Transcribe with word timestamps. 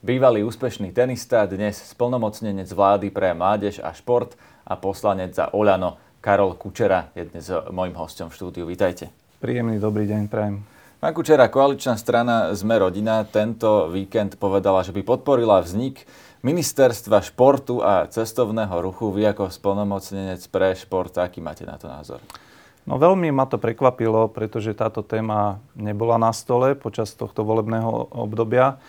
Bývalý 0.00 0.48
úspešný 0.48 0.96
tenista, 0.96 1.44
dnes 1.44 1.76
splnomocnenec 1.92 2.72
vlády 2.72 3.12
pre 3.12 3.36
mládež 3.36 3.84
a 3.84 3.92
šport 3.92 4.32
a 4.64 4.72
poslanec 4.72 5.36
za 5.36 5.52
Oľano 5.52 6.00
Karol 6.24 6.56
Kučera 6.56 7.12
je 7.12 7.28
dnes 7.28 7.44
môjim 7.68 7.92
hostom 8.00 8.32
v 8.32 8.36
štúdiu. 8.40 8.64
Vítajte. 8.64 9.12
Príjemný 9.44 9.76
dobrý 9.76 10.08
deň, 10.08 10.32
prajem. 10.32 10.64
Pán 11.04 11.12
Kučera, 11.12 11.52
koaličná 11.52 12.00
strana 12.00 12.48
Sme 12.56 12.80
rodina 12.80 13.28
tento 13.28 13.92
víkend 13.92 14.40
povedala, 14.40 14.80
že 14.80 14.96
by 14.96 15.04
podporila 15.04 15.60
vznik 15.60 16.08
ministerstva 16.40 17.20
športu 17.20 17.84
a 17.84 18.08
cestovného 18.08 18.72
ruchu. 18.80 19.12
Vy 19.12 19.36
ako 19.36 19.52
splnomocnenec 19.52 20.40
pre 20.48 20.72
šport, 20.80 21.12
aký 21.20 21.44
máte 21.44 21.68
na 21.68 21.76
to 21.76 21.92
názor? 21.92 22.24
No 22.88 22.96
veľmi 22.96 23.28
ma 23.36 23.44
to 23.44 23.60
prekvapilo, 23.60 24.32
pretože 24.32 24.72
táto 24.72 25.04
téma 25.04 25.60
nebola 25.76 26.16
na 26.16 26.32
stole 26.32 26.72
počas 26.72 27.12
tohto 27.12 27.44
volebného 27.44 28.16
obdobia 28.16 28.80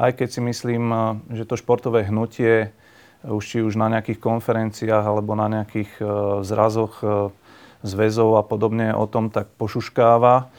aj 0.00 0.16
keď 0.16 0.28
si 0.32 0.40
myslím, 0.40 0.84
eh, 0.88 1.00
že 1.36 1.44
to 1.44 1.60
športové 1.60 2.08
hnutie 2.08 2.72
eh, 2.72 3.28
už 3.28 3.44
či 3.44 3.58
už 3.60 3.76
na 3.76 3.92
nejakých 3.92 4.16
konferenciách 4.16 5.04
alebo 5.04 5.36
na 5.36 5.52
nejakých 5.52 5.92
eh, 6.00 6.08
zrazoch 6.42 7.04
zväzov 7.80 8.36
a 8.36 8.44
podobne 8.44 8.92
o 8.92 9.08
tom 9.08 9.32
tak 9.32 9.48
pošuškáva. 9.56 10.52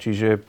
Čiže 0.00 0.48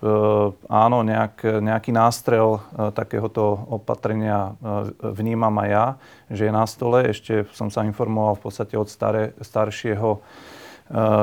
áno, 0.72 1.04
nejak, 1.04 1.44
nejaký 1.44 1.92
nástrel 1.92 2.64
takéhoto 2.96 3.68
opatrenia 3.68 4.56
vnímam 5.04 5.52
aj 5.60 5.68
ja, 5.68 5.86
že 6.32 6.48
je 6.48 6.54
na 6.56 6.64
stole. 6.64 7.04
Ešte 7.04 7.44
som 7.52 7.68
sa 7.68 7.84
informoval 7.84 8.40
v 8.40 8.44
podstate 8.48 8.80
od 8.80 8.88
staré, 8.88 9.36
staršieho 9.44 10.24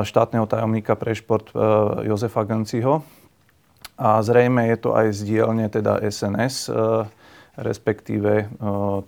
štátneho 0.05 0.45
tajomníka 0.45 0.93
pre 0.93 1.17
šport 1.17 1.49
Jozefa 2.05 2.45
Genciho, 2.45 3.01
a 3.97 4.21
zrejme 4.21 4.69
je 4.69 4.77
to 4.77 4.93
aj 4.93 5.09
z 5.09 5.19
dielne 5.25 5.65
teda 5.73 5.97
SNS, 6.05 6.69
e, 6.69 6.73
respektíve 7.57 8.31
e, 8.37 8.45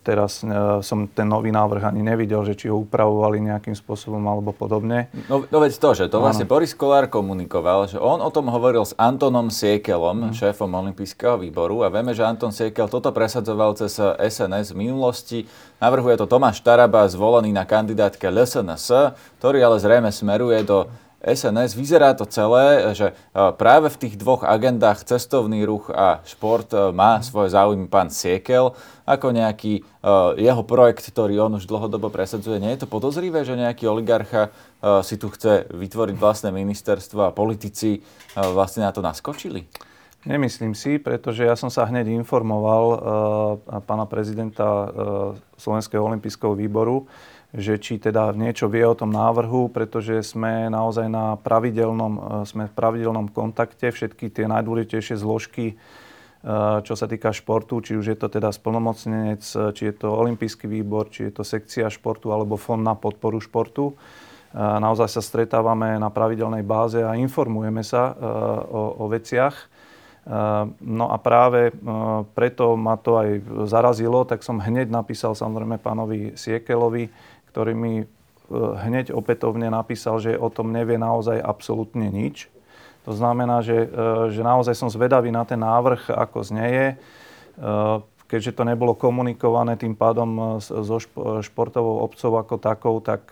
teraz 0.01 0.41
e, 0.41 0.49
som 0.81 1.05
ten 1.05 1.29
nový 1.29 1.53
návrh 1.53 1.93
ani 1.93 2.01
nevidel, 2.01 2.41
že 2.41 2.57
či 2.57 2.73
ho 2.73 2.81
upravovali 2.81 3.37
nejakým 3.53 3.77
spôsobom 3.77 4.17
alebo 4.25 4.49
podobne. 4.49 5.13
No, 5.29 5.45
no 5.45 5.57
veď 5.61 5.77
to, 5.77 5.89
že 5.93 6.05
to 6.09 6.17
vlastne 6.17 6.49
Boris 6.49 6.73
Kolár 6.73 7.05
komunikoval, 7.05 7.85
že 7.85 8.01
on 8.01 8.17
o 8.17 8.33
tom 8.33 8.49
hovoril 8.49 8.81
s 8.81 8.97
Antonom 8.97 9.53
Siekelom, 9.53 10.33
mm. 10.33 10.41
šéfom 10.41 10.73
Olympijského 10.73 11.37
výboru 11.37 11.85
a 11.85 11.93
vieme, 11.93 12.17
že 12.17 12.25
Anton 12.25 12.49
Siekel 12.49 12.89
toto 12.89 13.13
presadzoval 13.13 13.77
cez 13.77 14.01
SNS 14.17 14.73
v 14.73 14.89
minulosti. 14.89 15.39
Navrhuje 15.77 16.17
to 16.17 16.25
Tomáš 16.25 16.65
Taraba, 16.65 17.05
zvolený 17.05 17.53
na 17.53 17.69
kandidátke 17.69 18.25
LSNS, 18.25 19.13
ktorý 19.37 19.61
ale 19.61 19.77
zrejme 19.77 20.09
smeruje 20.09 20.65
do 20.65 20.89
SNS. 21.19 21.75
Vyzerá 21.75 22.15
to 22.15 22.23
celé, 22.23 22.95
že 22.95 23.11
e, 23.11 23.13
práve 23.59 23.91
v 23.91 23.99
tých 24.07 24.15
dvoch 24.15 24.47
agendách 24.47 25.03
cestovný 25.03 25.67
ruch 25.67 25.91
a 25.91 26.23
šport 26.23 26.71
e, 26.71 26.95
má 26.95 27.19
svoje 27.19 27.51
záujmy 27.51 27.91
pán 27.91 28.07
Siekel 28.07 28.71
ako 29.03 29.35
nejaký 29.35 29.73
e, 29.79 29.81
jeho 30.39 30.63
projekt, 30.63 31.03
ktorý 31.11 31.43
on 31.43 31.59
už 31.59 31.67
dlhodobo 31.67 32.07
presadzuje. 32.07 32.63
Nie 32.63 32.79
je 32.79 32.87
to 32.87 32.91
podozrivé, 32.91 33.43
že 33.43 33.59
nejaký 33.59 33.87
oligarcha 33.91 34.51
si 35.03 35.19
tu 35.19 35.27
chce 35.27 35.67
vytvoriť 35.75 36.15
vlastné 36.15 36.55
ministerstvo 36.55 37.27
a 37.27 37.35
politici 37.35 37.99
vlastne 38.31 38.87
na 38.87 38.95
to 38.95 39.03
naskočili? 39.03 39.67
Nemyslím 40.23 40.75
si, 40.75 40.99
pretože 40.99 41.47
ja 41.47 41.55
som 41.55 41.71
sa 41.71 41.87
hneď 41.87 42.11
informoval 42.11 42.83
uh, 42.91 42.99
pána 43.87 44.03
prezidenta 44.03 44.67
uh, 44.67 44.87
Slovenského 45.55 46.03
olympijského 46.03 46.59
výboru, 46.59 47.07
že 47.49 47.81
či 47.81 47.97
teda 47.97 48.29
niečo 48.37 48.69
vie 48.69 48.85
o 48.85 48.93
tom 48.93 49.09
návrhu, 49.09 49.73
pretože 49.73 50.21
sme 50.21 50.69
naozaj 50.69 51.09
na 51.09 51.33
pravidelnom, 51.33 52.13
e, 52.13 52.21
sme 52.45 52.69
v 52.69 52.73
pravidelnom 52.77 53.33
kontakte. 53.33 53.89
Všetky 53.89 54.29
tie 54.29 54.45
najdôležitejšie 54.45 55.17
zložky, 55.17 55.73
e, 55.73 55.75
čo 56.85 56.93
sa 56.93 57.09
týka 57.09 57.33
športu, 57.33 57.81
či 57.81 57.97
už 57.97 58.05
je 58.13 58.17
to 58.21 58.29
teda 58.29 58.53
splnomocnenec, 58.53 59.41
e, 59.41 59.73
či 59.73 59.83
je 59.89 59.93
to 59.97 60.13
olimpijský 60.13 60.69
výbor, 60.69 61.09
či 61.09 61.33
je 61.33 61.41
to 61.41 61.43
sekcia 61.43 61.89
športu 61.89 62.29
alebo 62.29 62.53
fond 62.53 62.85
na 62.85 62.93
podporu 62.93 63.41
športu. 63.41 63.97
Naozaj 64.49 65.13
sa 65.13 65.21
stretávame 65.21 66.01
na 66.01 66.09
pravidelnej 66.09 66.65
báze 66.65 66.97
a 67.05 67.13
informujeme 67.13 67.85
sa 67.85 68.17
o, 68.17 68.97
o 68.97 69.05
veciach. 69.05 69.53
No 70.81 71.05
a 71.13 71.21
práve 71.21 71.69
preto 72.33 72.73
ma 72.73 72.97
to 72.97 73.21
aj 73.21 73.29
zarazilo, 73.69 74.25
tak 74.25 74.41
som 74.41 74.57
hneď 74.57 74.89
napísal 74.89 75.37
samozrejme 75.37 75.77
pánovi 75.77 76.33
Siekelovi, 76.33 77.13
ktorý 77.49 77.73
mi 77.73 77.93
e, 78.01 78.05
hneď 78.53 79.11
opätovne 79.11 79.67
napísal, 79.67 80.21
že 80.21 80.37
o 80.37 80.47
tom 80.53 80.69
nevie 80.69 80.95
naozaj 81.01 81.41
absolútne 81.41 82.07
nič. 82.07 82.47
To 83.07 83.15
znamená, 83.15 83.65
že, 83.65 83.89
e, 83.89 84.33
že 84.33 84.41
naozaj 84.45 84.77
som 84.77 84.89
zvedavý 84.91 85.33
na 85.33 85.43
ten 85.43 85.59
návrh, 85.59 86.13
ako 86.13 86.45
znieje. 86.45 86.93
E, 86.93 86.95
keďže 88.29 88.61
to 88.61 88.63
nebolo 88.63 88.93
komunikované 88.93 89.73
tým 89.73 89.97
pádom 89.97 90.61
so 90.61 91.01
športovou 91.41 92.05
obcov 92.05 92.37
ako 92.37 92.55
takou, 92.61 93.01
tak 93.01 93.25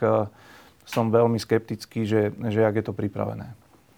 som 0.89 1.13
veľmi 1.13 1.37
skeptický, 1.37 2.01
že, 2.01 2.33
že 2.49 2.65
jak 2.65 2.81
je 2.81 2.85
to 2.89 2.97
pripravené. 2.97 3.53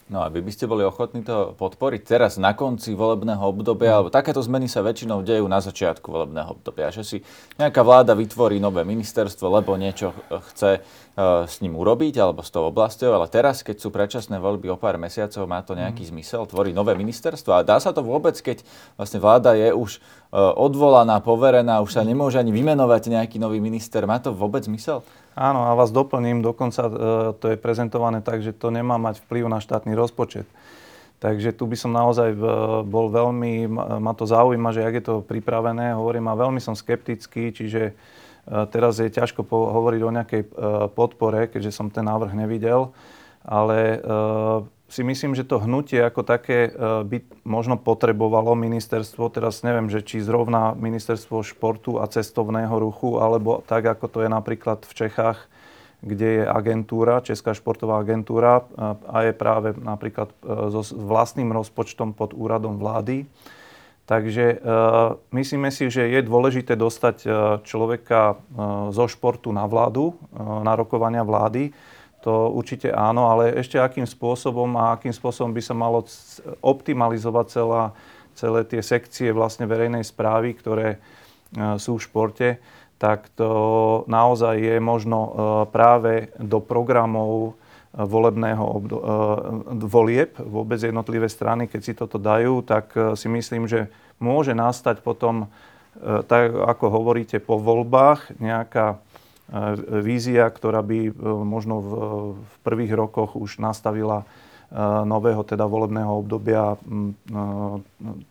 No 0.09 0.25
a 0.25 0.27
vy 0.33 0.41
by 0.41 0.49
ste 0.49 0.65
boli 0.65 0.81
ochotní 0.81 1.21
to 1.21 1.53
podporiť 1.53 2.01
teraz 2.01 2.41
na 2.41 2.57
konci 2.57 2.97
volebného 2.97 3.45
obdobia, 3.45 3.93
alebo 3.93 4.09
takéto 4.09 4.41
zmeny 4.41 4.65
sa 4.65 4.81
väčšinou 4.81 5.21
dejú 5.21 5.45
na 5.45 5.61
začiatku 5.61 6.09
volebného 6.09 6.57
obdobia, 6.57 6.89
že 6.89 7.05
si 7.05 7.17
nejaká 7.61 7.85
vláda 7.85 8.17
vytvorí 8.17 8.57
nové 8.57 8.81
ministerstvo, 8.89 9.45
lebo 9.53 9.77
niečo 9.77 10.09
chce 10.49 10.81
uh, 10.81 11.45
s 11.45 11.61
ním 11.61 11.77
urobiť, 11.77 12.17
alebo 12.25 12.41
s 12.41 12.49
tou 12.49 12.65
oblasťou, 12.73 13.13
ale 13.13 13.29
teraz, 13.29 13.61
keď 13.61 13.77
sú 13.85 13.93
predčasné 13.93 14.41
voľby 14.41 14.73
o 14.73 14.81
pár 14.81 14.97
mesiacov, 14.97 15.45
má 15.45 15.61
to 15.61 15.77
nejaký 15.77 16.01
mm. 16.01 16.09
zmysel, 16.09 16.41
tvorí 16.49 16.73
nové 16.73 16.97
ministerstvo 16.97 17.61
a 17.61 17.61
dá 17.61 17.77
sa 17.77 17.93
to 17.93 18.01
vôbec, 18.01 18.33
keď 18.33 18.65
vlastne 18.97 19.21
vláda 19.21 19.53
je 19.53 19.69
už 19.77 20.01
uh, 20.01 20.57
odvolaná, 20.57 21.21
poverená, 21.21 21.85
už 21.85 21.93
sa 21.93 22.01
nemôže 22.01 22.41
ani 22.41 22.49
vymenovať 22.49 23.13
nejaký 23.13 23.37
nový 23.37 23.61
minister, 23.61 24.09
má 24.09 24.17
to 24.17 24.33
vôbec 24.33 24.65
zmysel? 24.65 25.05
Áno, 25.39 25.63
a 25.63 25.71
vás 25.71 25.95
doplním, 25.95 26.43
dokonca 26.43 26.83
e, 26.83 26.91
to 27.39 27.45
je 27.47 27.55
prezentované 27.55 28.19
tak, 28.19 28.43
že 28.43 28.51
to 28.51 28.75
nemá 28.75 28.99
mať 28.99 29.23
vplyv 29.23 29.47
na 29.47 29.63
štátny 29.63 29.95
rozpočet. 29.95 30.43
Takže 31.23 31.55
tu 31.55 31.63
by 31.63 31.79
som 31.79 31.95
naozaj 31.95 32.35
e, 32.35 32.39
bol 32.83 33.07
veľmi, 33.07 33.71
ma 34.03 34.11
to 34.11 34.27
zaujíma, 34.27 34.75
že 34.75 34.83
jak 34.83 34.99
je 34.99 35.05
to 35.07 35.15
pripravené, 35.23 35.95
hovorím, 35.95 36.27
a 36.27 36.35
veľmi 36.35 36.59
som 36.59 36.75
skeptický, 36.75 37.55
čiže 37.55 37.81
e, 37.87 37.93
teraz 38.67 38.99
je 38.99 39.07
ťažko 39.07 39.47
hovoriť 39.47 40.01
o 40.03 40.11
nejakej 40.11 40.43
podpore, 40.91 41.47
keďže 41.47 41.71
som 41.71 41.87
ten 41.87 42.03
návrh 42.03 42.35
nevidel, 42.35 42.91
ale 43.47 44.03
si 44.89 45.05
myslím, 45.05 45.37
že 45.37 45.45
to 45.45 45.61
hnutie 45.61 46.01
ako 46.01 46.25
také 46.25 46.69
e, 46.69 46.71
by 47.05 47.17
možno 47.45 47.77
potrebovalo 47.77 48.57
ministerstvo, 48.57 49.29
teraz 49.29 49.61
neviem, 49.61 49.87
že 49.87 50.01
či 50.01 50.19
zrovna 50.19 50.73
ministerstvo 50.73 51.45
športu 51.45 52.01
a 52.01 52.09
cestovného 52.09 52.73
ruchu, 52.73 53.21
alebo 53.21 53.61
tak, 53.63 53.85
ako 53.85 54.05
to 54.09 54.19
je 54.25 54.29
napríklad 54.29 54.83
v 54.83 54.93
Čechách, 54.93 55.45
kde 56.01 56.41
je 56.41 56.43
agentúra, 56.43 57.21
Česká 57.21 57.53
športová 57.53 58.01
agentúra 58.01 58.59
e, 58.59 58.63
a 59.13 59.17
je 59.29 59.33
práve 59.37 59.77
napríklad 59.77 60.33
e, 60.41 60.73
so 60.73 60.81
vlastným 60.97 61.53
rozpočtom 61.53 62.17
pod 62.17 62.33
úradom 62.33 62.81
vlády. 62.81 63.29
Takže 64.09 64.65
myslíme 65.29 65.69
si, 65.69 65.85
že 65.85 66.09
je 66.09 66.25
dôležité 66.25 66.73
dostať 66.73 67.29
človeka 67.61 68.41
zo 68.89 69.05
športu 69.05 69.53
na 69.53 69.69
vládu, 69.69 70.17
na 70.65 70.73
rokovania 70.73 71.21
vlády, 71.21 71.69
to 72.19 72.51
určite 72.51 72.91
áno, 72.91 73.31
ale 73.31 73.55
ešte 73.55 73.79
akým 73.79 74.03
spôsobom 74.03 74.67
a 74.75 74.95
akým 74.95 75.15
spôsobom 75.15 75.55
by 75.55 75.61
sa 75.63 75.75
malo 75.75 76.03
optimalizovať 76.59 77.45
celá, 77.47 77.83
celé 78.35 78.67
tie 78.67 78.83
sekcie 78.83 79.31
vlastne 79.31 79.63
verejnej 79.63 80.03
správy, 80.03 80.55
ktoré 80.55 80.95
e, 80.95 80.97
sú 81.79 81.95
v 81.95 82.05
športe, 82.05 82.49
tak 82.99 83.31
to 83.39 84.03
naozaj 84.11 84.59
je 84.59 84.75
možno 84.83 85.19
e, 85.19 85.31
práve 85.71 86.35
do 86.35 86.59
programov 86.59 87.31
e, 87.31 87.51
volebného 88.03 88.63
obdo- 88.67 89.03
volieb, 89.87 90.35
vôbec 90.43 90.79
jednotlivé 90.83 91.31
strany, 91.31 91.71
keď 91.71 91.81
si 91.81 91.93
toto 91.95 92.19
dajú, 92.19 92.61
tak 92.67 92.91
si 93.15 93.31
myslím, 93.31 93.65
že 93.65 93.87
môže 94.19 94.51
nastať 94.51 95.01
potom, 95.01 95.49
tak 95.99 96.53
ako 96.53 96.85
hovoríte, 97.01 97.41
po 97.41 97.57
voľbách 97.57 98.37
nejaká 98.37 99.01
vízia, 100.05 100.45
ktorá 100.45 100.85
by 100.85 100.99
e, 101.09 101.11
možno 101.25 101.75
v, 101.81 101.91
prvých 102.61 102.93
rokoch 102.93 103.33
už 103.33 103.57
nastavila 103.57 104.21
e, 104.21 104.48
nového 105.05 105.41
teda 105.41 105.65
volebného 105.65 106.21
obdobia 106.21 106.77
e, 106.77 106.77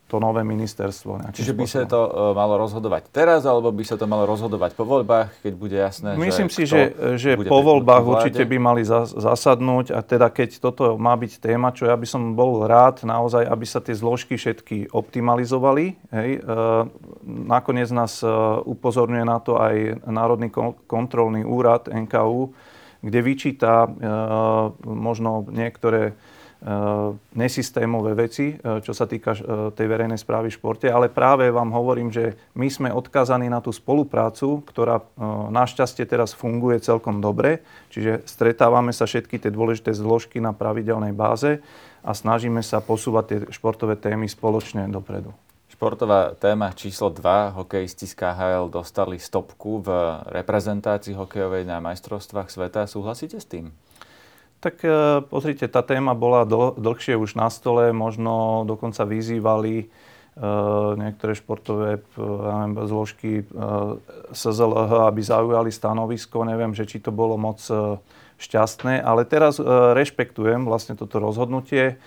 to 0.06 0.16
nové 0.22 0.46
ministerstvo. 0.46 1.34
Čiže 1.34 1.52
by 1.52 1.66
sa 1.66 1.82
to 1.84 2.32
malo 2.32 2.56
rozhodovať 2.62 3.10
teraz, 3.10 3.42
alebo 3.42 3.74
by 3.74 3.84
sa 3.84 3.98
to 3.98 4.06
malo 4.06 4.24
rozhodovať 4.24 4.78
po 4.78 4.86
voľbách, 4.86 5.42
keď 5.42 5.52
bude 5.58 5.76
jasné, 5.76 6.14
Myslím 6.14 6.46
že 6.48 6.54
si, 6.54 6.62
že, 6.64 6.82
že 7.18 7.30
po 7.42 7.60
voľbách 7.60 8.04
určite 8.06 8.46
by 8.46 8.56
mali 8.56 8.82
zasadnúť 8.86 9.92
a 9.92 10.00
teda 10.00 10.30
keď 10.30 10.62
toto 10.62 10.94
má 10.94 11.12
byť 11.18 11.42
téma, 11.42 11.74
čo 11.74 11.90
ja 11.90 11.98
by 11.98 12.06
som 12.06 12.32
bol 12.38 12.64
rád 12.64 13.02
naozaj, 13.02 13.42
aby 13.42 13.66
sa 13.66 13.82
tie 13.82 13.98
zložky 13.98 14.38
všetky 14.38 14.94
optimalizovali. 14.94 15.98
Hej. 16.14 16.30
Nakoniec 17.26 17.90
nás 17.90 18.22
upozorňuje 18.64 19.24
na 19.26 19.38
to 19.42 19.58
aj 19.58 20.06
Národný 20.06 20.54
kontrolný 20.86 21.42
úrad 21.42 21.90
NKU, 21.90 22.54
kde 23.02 23.20
vyčíta 23.22 23.86
možno 24.82 25.46
niektoré 25.50 26.18
nesystémové 27.38 28.18
veci, 28.18 28.58
čo 28.58 28.90
sa 28.90 29.06
týka 29.06 29.30
tej 29.78 29.86
verejnej 29.86 30.18
správy 30.18 30.50
v 30.50 30.58
športe, 30.58 30.90
ale 30.90 31.06
práve 31.06 31.46
vám 31.54 31.70
hovorím, 31.70 32.10
že 32.10 32.34
my 32.58 32.66
sme 32.66 32.88
odkázaní 32.90 33.46
na 33.46 33.62
tú 33.62 33.70
spoluprácu, 33.70 34.66
ktorá 34.66 35.06
našťastie 35.54 36.02
teraz 36.02 36.34
funguje 36.34 36.82
celkom 36.82 37.22
dobre, 37.22 37.62
čiže 37.94 38.26
stretávame 38.26 38.90
sa 38.90 39.06
všetky 39.06 39.38
tie 39.38 39.54
dôležité 39.54 39.94
zložky 39.94 40.42
na 40.42 40.50
pravidelnej 40.50 41.14
báze 41.14 41.62
a 42.02 42.10
snažíme 42.10 42.58
sa 42.66 42.82
posúvať 42.82 43.24
tie 43.30 43.38
športové 43.54 43.94
témy 43.94 44.26
spoločne 44.26 44.90
dopredu. 44.90 45.30
Športová 45.78 46.34
téma 46.34 46.74
číslo 46.74 47.06
2. 47.06 47.54
Hokejisti 47.54 48.10
z 48.10 48.18
KHL 48.18 48.66
dostali 48.66 49.14
stopku 49.14 49.78
v 49.78 50.18
reprezentácii 50.26 51.14
hokejovej 51.14 51.62
na 51.62 51.78
majstrovstvách 51.78 52.50
sveta. 52.50 52.90
Súhlasíte 52.90 53.38
s 53.38 53.46
tým? 53.46 53.70
Tak 54.58 54.82
e, 54.82 55.22
pozrite, 55.30 55.70
tá 55.70 55.86
téma 55.86 56.18
bola 56.18 56.42
dl- 56.42 56.74
dlhšie 56.74 57.14
už 57.14 57.38
na 57.38 57.46
stole, 57.46 57.94
možno 57.94 58.66
dokonca 58.66 59.06
vyzývali 59.06 59.86
uh, 59.86 60.98
niektoré 60.98 61.38
športové 61.38 62.02
neviem, 62.18 62.74
zložky 62.82 63.46
uh, 63.46 64.02
SZLH, 64.34 65.14
aby 65.14 65.22
zaujali 65.22 65.70
stanovisko. 65.70 66.42
Neviem, 66.42 66.74
že 66.74 66.90
či 66.90 66.98
to 66.98 67.14
bolo 67.14 67.38
moc 67.38 67.62
šťastné, 68.42 68.98
ale 68.98 69.22
teraz 69.22 69.62
rešpektujem 69.94 70.66
vlastne 70.66 70.98
toto 70.98 71.22
rozhodnutie. 71.22 72.02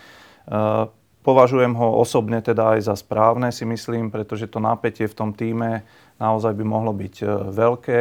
Považujem 1.21 1.77
ho 1.77 2.01
osobne 2.01 2.41
teda 2.41 2.77
aj 2.77 2.89
za 2.89 2.95
správne, 2.97 3.53
si 3.53 3.61
myslím, 3.61 4.09
pretože 4.09 4.49
to 4.49 4.57
napätie 4.57 5.05
v 5.05 5.17
tom 5.17 5.29
týme 5.37 5.85
naozaj 6.17 6.57
by 6.57 6.65
mohlo 6.65 6.93
byť 6.97 7.15
e, 7.21 7.25
veľké. 7.53 7.99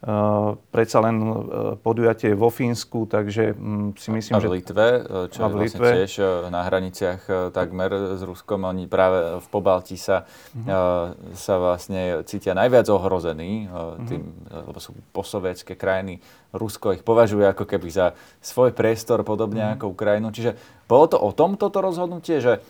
Uh, 0.00 0.56
predsa 0.72 1.04
len 1.04 1.20
uh, 1.20 1.36
podujatie 1.76 2.32
vo 2.32 2.48
Fínsku, 2.48 3.04
takže 3.04 3.52
um, 3.52 3.92
si 3.92 4.08
myslím, 4.08 4.32
a 4.32 4.40
v 4.40 4.56
Litve, 4.56 4.88
čo 5.28 5.44
a 5.44 5.52
v 5.52 5.60
je 5.60 5.76
vlastne 5.76 5.92
tiež 5.92 6.12
na 6.48 6.64
hraniciach 6.64 7.52
takmer 7.52 8.16
s 8.16 8.24
Ruskom, 8.24 8.64
oni 8.64 8.88
práve 8.88 9.44
v 9.44 9.46
Pobalti 9.52 10.00
sa, 10.00 10.24
uh-huh. 10.24 11.12
sa 11.36 11.54
vlastne 11.60 12.24
cítia 12.24 12.56
najviac 12.56 12.88
ohrození 12.88 13.68
uh, 13.68 14.00
tým, 14.08 14.24
uh-huh. 14.24 14.72
lebo 14.72 14.80
sú 14.80 14.96
posovietské 15.12 15.76
krajiny. 15.76 16.24
Rusko 16.56 16.96
ich 16.96 17.04
považuje 17.04 17.44
ako 17.44 17.68
keby 17.68 17.92
za 17.92 18.16
svoj 18.40 18.72
priestor, 18.72 19.20
podobne 19.20 19.68
uh-huh. 19.68 19.76
ako 19.76 19.92
Ukrajinu. 19.92 20.32
Čiže 20.32 20.56
bolo 20.88 21.12
to 21.12 21.20
o 21.20 21.28
tom 21.36 21.60
toto 21.60 21.84
rozhodnutie, 21.84 22.40
že 22.40 22.64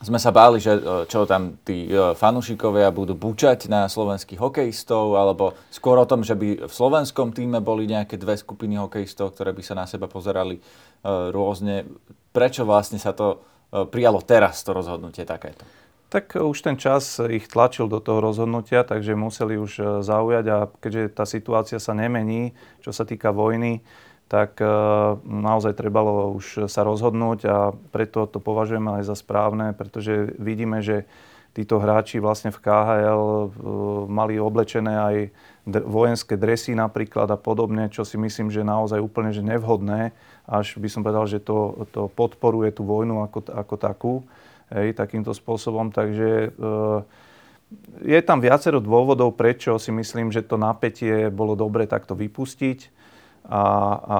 sme 0.00 0.16
sa 0.16 0.32
báli, 0.32 0.64
že 0.64 0.80
e, 0.80 1.04
čo 1.04 1.28
tam 1.28 1.60
tí 1.60 1.84
e, 1.84 2.16
fanúšikovia 2.16 2.88
budú 2.88 3.12
bučať 3.12 3.68
na 3.68 3.84
slovenských 3.84 4.40
hokejistov, 4.40 5.20
alebo 5.20 5.52
skôr 5.68 6.00
o 6.00 6.08
tom, 6.08 6.24
že 6.24 6.32
by 6.32 6.64
v 6.64 6.72
slovenskom 6.72 7.36
týme 7.36 7.60
boli 7.60 7.84
nejaké 7.84 8.16
dve 8.16 8.40
skupiny 8.40 8.80
hokejistov, 8.80 9.36
ktoré 9.36 9.52
by 9.52 9.60
sa 9.60 9.76
na 9.76 9.84
seba 9.84 10.08
pozerali 10.08 10.56
e, 10.56 10.62
rôzne. 11.28 11.84
Prečo 12.32 12.64
vlastne 12.64 12.96
sa 12.96 13.12
to 13.12 13.42
prijalo 13.70 14.18
teraz, 14.22 14.62
to 14.66 14.74
rozhodnutie 14.74 15.22
takéto? 15.22 15.62
Tak 16.10 16.42
už 16.42 16.58
ten 16.66 16.74
čas 16.74 17.22
ich 17.22 17.46
tlačil 17.46 17.86
do 17.86 18.02
toho 18.02 18.18
rozhodnutia, 18.18 18.82
takže 18.82 19.14
museli 19.14 19.54
už 19.54 20.02
zaujať 20.02 20.44
a 20.50 20.66
keďže 20.66 21.02
tá 21.14 21.22
situácia 21.22 21.78
sa 21.78 21.94
nemení, 21.94 22.50
čo 22.82 22.90
sa 22.90 23.06
týka 23.06 23.30
vojny, 23.30 23.78
tak 24.30 24.62
e, 24.62 24.66
naozaj 25.26 25.74
trebalo 25.74 26.38
už 26.38 26.70
sa 26.70 26.86
rozhodnúť 26.86 27.40
a 27.50 27.74
preto 27.90 28.30
to 28.30 28.38
považujeme 28.38 29.02
aj 29.02 29.10
za 29.10 29.18
správne, 29.18 29.74
pretože 29.74 30.38
vidíme, 30.38 30.78
že 30.86 31.10
títo 31.50 31.82
hráči 31.82 32.22
vlastne 32.22 32.54
v 32.54 32.62
KHL 32.62 33.26
e, 33.26 33.48
mali 34.06 34.38
oblečené 34.38 34.94
aj 34.94 35.16
vojenské 35.66 36.38
dresy 36.38 36.78
napríklad 36.78 37.26
a 37.26 37.34
podobne, 37.34 37.90
čo 37.90 38.06
si 38.06 38.14
myslím, 38.22 38.54
že 38.54 38.62
naozaj 38.62 39.02
úplne 39.02 39.34
že 39.34 39.42
nevhodné, 39.42 40.14
až 40.46 40.78
by 40.78 40.86
som 40.86 41.02
povedal, 41.02 41.26
že 41.26 41.42
to, 41.42 41.90
to 41.90 42.06
podporuje 42.14 42.70
tú 42.70 42.86
vojnu 42.86 43.26
ako, 43.26 43.50
ako 43.50 43.74
takú, 43.76 44.14
hej, 44.70 44.94
takýmto 44.94 45.34
spôsobom. 45.34 45.90
Takže 45.90 46.30
e, 46.30 46.48
je 48.06 48.20
tam 48.22 48.38
viacero 48.38 48.78
dôvodov, 48.78 49.34
prečo 49.34 49.74
si 49.82 49.90
myslím, 49.90 50.30
že 50.30 50.46
to 50.46 50.54
napätie 50.54 51.34
bolo 51.34 51.58
dobre 51.58 51.90
takto 51.90 52.14
vypustiť 52.14 53.00
a, 53.48 53.62
a 54.00 54.18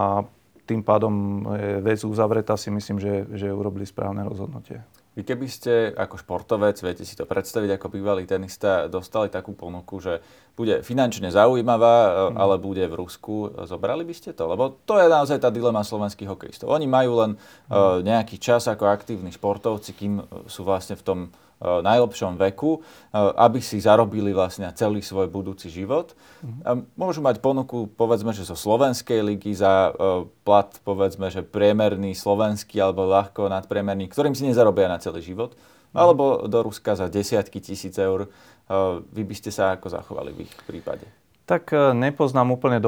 tým 0.64 0.86
pádom 0.86 1.42
je 1.58 1.82
vec 1.82 1.98
uzavretá, 2.06 2.54
si 2.54 2.70
myslím, 2.70 3.02
že, 3.02 3.26
že 3.34 3.50
urobili 3.50 3.82
správne 3.82 4.22
rozhodnutie. 4.22 4.86
Vy 5.18 5.26
keby 5.26 5.46
ste 5.50 5.90
ako 5.90 6.22
športovec, 6.22 6.78
viete 6.78 7.02
si 7.02 7.18
to 7.18 7.26
predstaviť 7.26 7.74
ako 7.74 7.90
bývalý 7.90 8.30
tenista, 8.30 8.86
dostali 8.86 9.26
takú 9.26 9.58
ponuku, 9.58 9.98
že 9.98 10.22
bude 10.54 10.86
finančne 10.86 11.34
zaujímavá, 11.34 12.30
mm. 12.30 12.38
ale 12.38 12.62
bude 12.62 12.86
v 12.86 12.94
Rusku, 12.94 13.50
zobrali 13.66 14.06
by 14.06 14.14
ste 14.14 14.30
to? 14.30 14.46
Lebo 14.46 14.78
to 14.86 15.02
je 15.02 15.10
naozaj 15.10 15.42
tá 15.42 15.50
dilema 15.50 15.82
slovenských 15.82 16.30
hokejistov. 16.30 16.70
Oni 16.70 16.86
majú 16.86 17.26
len 17.26 17.30
mm. 17.34 17.74
uh, 17.74 17.98
nejaký 18.06 18.38
čas 18.38 18.70
ako 18.70 18.86
aktívni 18.86 19.34
športovci, 19.34 19.90
kým 19.98 20.22
sú 20.46 20.62
vlastne 20.62 20.94
v 20.94 21.02
tom 21.02 21.18
najlepšom 21.60 22.40
veku, 22.40 22.80
eh, 22.80 23.20
aby 23.20 23.60
si 23.60 23.78
zarobili 23.78 24.32
vlastne 24.32 24.72
celý 24.72 25.04
svoj 25.04 25.28
budúci 25.28 25.68
život. 25.68 26.16
Mm-hmm. 26.40 26.96
Môžu 26.96 27.20
mať 27.20 27.44
ponuku, 27.44 27.92
povedzme, 28.00 28.32
že 28.32 28.48
zo 28.48 28.56
slovenskej 28.56 29.20
ligy 29.20 29.52
za 29.52 29.92
eh, 29.92 30.24
plat, 30.42 30.72
povedzme, 30.82 31.28
že 31.28 31.44
priemerný 31.44 32.16
slovenský 32.16 32.80
alebo 32.80 33.04
ľahko 33.04 33.52
nadpriemerný, 33.52 34.08
ktorým 34.08 34.32
si 34.32 34.48
nezarobia 34.48 34.88
na 34.88 34.96
celý 34.96 35.20
život. 35.20 35.52
Mm-hmm. 35.52 35.98
Alebo 36.00 36.24
do 36.46 36.58
Ruska 36.64 36.94
za 36.96 37.10
desiatky 37.10 37.58
tisíc 37.58 37.98
eur. 37.98 38.30
Vy 39.10 39.26
by 39.26 39.34
ste 39.34 39.50
sa 39.50 39.74
ako 39.74 39.90
zachovali 39.90 40.30
v 40.30 40.46
ich 40.46 40.54
prípade? 40.62 41.02
Tak 41.50 41.74
nepoznám 41.98 42.54
úplne 42.54 42.78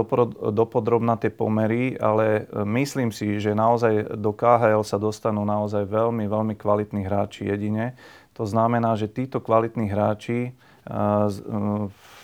dopodrobná 0.54 1.18
tie 1.18 1.34
pomery, 1.34 1.98
ale 1.98 2.46
myslím 2.62 3.10
si, 3.10 3.42
že 3.42 3.58
naozaj 3.58 4.14
do 4.14 4.30
KHL 4.30 4.86
sa 4.86 5.02
dostanú 5.02 5.42
naozaj 5.42 5.82
veľmi, 5.90 6.30
veľmi 6.30 6.54
kvalitní 6.54 7.02
hráči 7.02 7.50
jedine. 7.50 7.98
To 8.36 8.44
znamená, 8.48 8.96
že 8.96 9.12
títo 9.12 9.40
kvalitní 9.40 9.92
hráči 9.92 10.50
eh, 10.50 10.52
eh, 10.52 11.30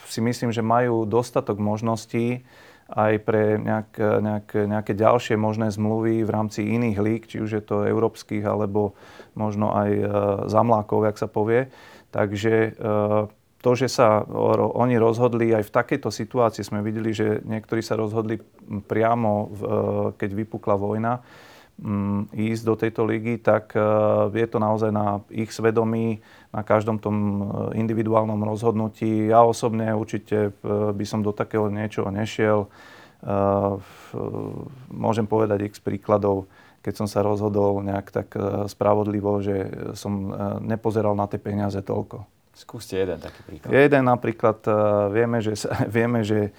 si 0.08 0.20
myslím, 0.24 0.50
že 0.52 0.64
majú 0.64 1.04
dostatok 1.04 1.60
možností 1.60 2.42
aj 2.88 3.20
pre 3.20 3.60
nejak, 3.60 4.00
nejak, 4.00 4.48
nejaké 4.64 4.92
ďalšie 4.96 5.36
možné 5.36 5.68
zmluvy 5.68 6.24
v 6.24 6.30
rámci 6.32 6.64
iných 6.64 6.96
líg, 6.96 7.22
či 7.28 7.44
už 7.44 7.60
je 7.60 7.60
to 7.60 7.84
európskych, 7.84 8.40
alebo 8.40 8.96
možno 9.36 9.76
aj 9.76 9.90
zamlákov, 10.48 11.04
jak 11.04 11.20
sa 11.20 11.28
povie. 11.28 11.68
Takže 12.08 12.72
to, 13.60 13.70
že 13.76 13.92
sa 13.92 14.24
oni 14.56 14.96
rozhodli 14.96 15.52
aj 15.52 15.68
v 15.68 15.74
takejto 15.76 16.08
situácii, 16.08 16.64
sme 16.64 16.80
videli, 16.80 17.12
že 17.12 17.44
niektorí 17.44 17.84
sa 17.84 17.92
rozhodli 17.92 18.40
priamo, 18.88 19.52
keď 20.16 20.30
vypukla 20.32 20.80
vojna, 20.80 21.20
ísť 22.34 22.62
do 22.66 22.74
tejto 22.74 23.06
ligy, 23.06 23.38
tak 23.38 23.70
e, 23.78 23.82
je 24.34 24.46
to 24.50 24.58
naozaj 24.58 24.90
na 24.90 25.22
ich 25.30 25.54
svedomí, 25.54 26.18
na 26.50 26.66
každom 26.66 26.98
tom 26.98 27.14
e, 27.14 27.42
individuálnom 27.78 28.38
rozhodnutí. 28.42 29.30
Ja 29.30 29.46
osobne 29.46 29.94
určite 29.94 30.50
e, 30.50 30.70
by 30.90 31.04
som 31.06 31.22
do 31.22 31.30
takého 31.30 31.70
niečoho 31.70 32.10
nešiel. 32.10 32.66
Môžem 34.94 35.26
povedať 35.26 35.66
x 35.66 35.82
príkladov, 35.82 36.46
keď 36.86 37.02
som 37.02 37.10
sa 37.10 37.26
rozhodol 37.26 37.82
nejak 37.82 38.14
tak 38.14 38.30
spravodlivo, 38.70 39.42
že 39.42 39.66
som 39.98 40.30
nepozeral 40.62 41.18
na 41.18 41.26
tie 41.26 41.42
peniaze 41.42 41.82
toľko. 41.82 42.22
Skúste 42.54 42.94
jeden 42.94 43.18
taký 43.18 43.42
príklad. 43.42 43.74
Jeden 43.74 44.06
napríklad, 44.06 44.62
vieme, 45.10 45.42
že, 45.42 45.58
vieme, 45.98 46.22
že 46.22 46.54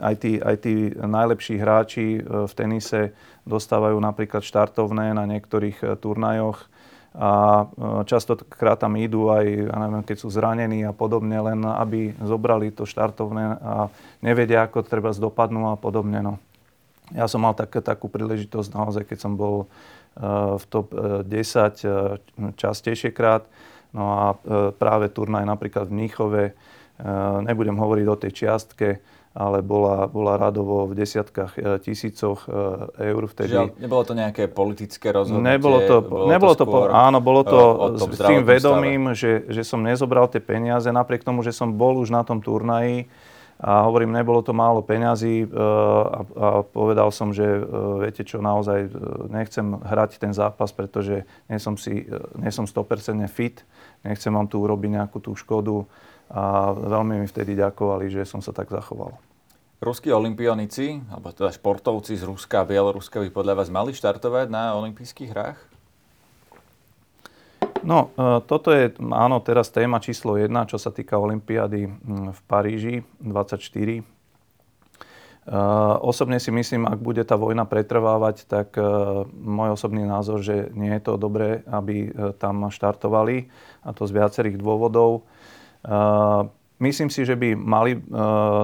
aj 0.00 0.14
tí, 0.20 0.32
aj 0.40 0.56
tí 0.60 0.74
najlepší 0.92 1.56
hráči 1.60 2.20
e, 2.20 2.20
v 2.44 2.52
tenise 2.52 3.16
dostávajú 3.48 3.96
napríklad 3.96 4.44
štartovné 4.44 5.16
na 5.16 5.24
niektorých 5.24 5.78
e, 5.80 5.86
turnajoch 5.96 6.68
a 7.16 7.64
e, 7.64 8.04
častokrát 8.04 8.76
tam 8.76 9.00
idú 9.00 9.32
aj, 9.32 9.44
ja 9.46 9.76
neviem, 9.88 10.04
keď 10.04 10.16
sú 10.20 10.28
zranení 10.28 10.84
a 10.84 10.92
podobne, 10.92 11.40
len 11.40 11.64
aby 11.64 12.12
zobrali 12.20 12.72
to 12.72 12.84
štartovné 12.84 13.56
a 13.56 13.88
nevedia, 14.20 14.68
ako 14.68 14.84
treba 14.84 15.16
dopadnú 15.16 15.72
a 15.72 15.76
podobne. 15.80 16.20
No. 16.20 16.34
Ja 17.16 17.30
som 17.30 17.44
mal 17.44 17.56
tak, 17.56 17.72
takú 17.80 18.12
príležitosť 18.12 18.70
naozaj, 18.74 19.02
keď 19.08 19.18
som 19.20 19.38
bol 19.38 19.70
v 20.56 20.64
top 20.72 20.96
10 21.28 22.56
častejšie 22.56 23.12
krát. 23.12 23.44
No 23.92 24.16
a 24.16 24.24
práve 24.80 25.12
turnaj 25.12 25.44
napríklad 25.44 25.92
v 25.92 25.96
Mníchove, 26.02 26.42
nebudem 27.44 27.76
hovoriť 27.76 28.06
o 28.08 28.16
tej 28.16 28.32
čiastke, 28.32 28.88
ale 29.36 29.60
bola, 29.60 30.08
bola 30.08 30.40
radovo 30.40 30.88
v 30.88 30.96
desiatkách 30.96 31.52
e, 31.60 31.60
tisícoch 31.84 32.48
e, 32.48 33.12
eur 33.12 33.22
vtedy. 33.28 33.52
Žiaľ, 33.52 33.68
nebolo 33.76 34.02
to 34.08 34.14
nejaké 34.16 34.48
politické 34.48 35.12
rozhodnutie? 35.12 35.44
Nebolo 35.44 35.78
to, 35.84 35.96
bolo 36.00 36.24
nebolo 36.32 36.54
to, 36.56 36.64
to 36.64 36.78
áno, 36.88 37.20
bolo 37.20 37.44
to 37.44 37.58
s 38.16 38.20
tým 38.24 38.48
vedomím, 38.48 39.12
že, 39.12 39.44
že 39.52 39.60
som 39.60 39.84
nezobral 39.84 40.32
tie 40.32 40.40
peniaze, 40.40 40.88
napriek 40.88 41.20
tomu, 41.20 41.44
že 41.44 41.52
som 41.52 41.68
bol 41.68 42.00
už 42.00 42.08
na 42.08 42.24
tom 42.24 42.40
turnaji 42.40 43.12
a 43.60 43.88
hovorím, 43.88 44.12
nebolo 44.12 44.40
to 44.40 44.56
málo 44.56 44.80
peňazí 44.80 45.44
e, 45.44 45.46
a, 45.52 46.20
a 46.24 46.46
povedal 46.64 47.12
som, 47.12 47.28
že 47.36 47.44
viete 48.00 48.24
čo, 48.24 48.40
naozaj 48.40 48.88
nechcem 49.28 49.76
hrať 49.84 50.16
ten 50.16 50.32
zápas, 50.32 50.72
pretože 50.72 51.28
nie 51.52 51.60
som, 51.60 51.76
si, 51.76 52.08
nie 52.40 52.48
som 52.48 52.64
100% 52.64 53.20
fit, 53.28 53.60
nechcem 54.00 54.32
vám 54.32 54.48
tu 54.48 54.64
urobiť 54.64 54.96
nejakú 54.96 55.20
tú 55.20 55.36
škodu 55.36 55.84
a 56.30 56.74
veľmi 56.74 57.22
mi 57.22 57.26
vtedy 57.30 57.54
ďakovali, 57.54 58.10
že 58.10 58.26
som 58.26 58.42
sa 58.42 58.50
tak 58.50 58.70
zachoval. 58.70 59.14
Ruskí 59.76 60.08
olimpionici, 60.08 61.04
alebo 61.12 61.36
teda 61.36 61.52
športovci 61.52 62.16
z 62.16 62.24
Ruska 62.24 62.64
a 62.64 62.68
Bieloruska 62.68 63.20
by 63.20 63.28
podľa 63.28 63.54
vás 63.60 63.68
mali 63.68 63.92
štartovať 63.92 64.48
na 64.48 64.72
olympijských 64.72 65.30
hrách? 65.36 65.58
No, 67.84 68.10
e, 68.16 68.40
toto 68.48 68.72
je, 68.72 68.96
áno, 68.98 69.36
teraz 69.44 69.68
téma 69.68 70.00
číslo 70.00 70.40
jedna, 70.40 70.64
čo 70.64 70.80
sa 70.80 70.88
týka 70.88 71.20
Olympiády 71.20 71.92
v 72.32 72.40
Paríži 72.48 73.04
24. 73.20 74.16
Uh, 75.46 75.94
osobne 76.02 76.42
si 76.42 76.50
myslím, 76.50 76.90
ak 76.90 76.98
bude 76.98 77.22
tá 77.22 77.38
vojna 77.38 77.62
pretrvávať, 77.62 78.50
tak 78.50 78.74
uh, 78.74 79.22
môj 79.30 79.78
osobný 79.78 80.02
názor, 80.02 80.42
že 80.42 80.74
nie 80.74 80.90
je 80.98 81.06
to 81.06 81.14
dobré, 81.14 81.62
aby 81.70 82.10
tam 82.42 82.66
štartovali, 82.66 83.46
a 83.86 83.94
to 83.94 84.10
z 84.10 84.12
viacerých 84.18 84.58
dôvodov. 84.58 85.22
Myslím 86.76 87.08
si, 87.08 87.24
že 87.24 87.40
by 87.40 87.56
mali 87.56 87.96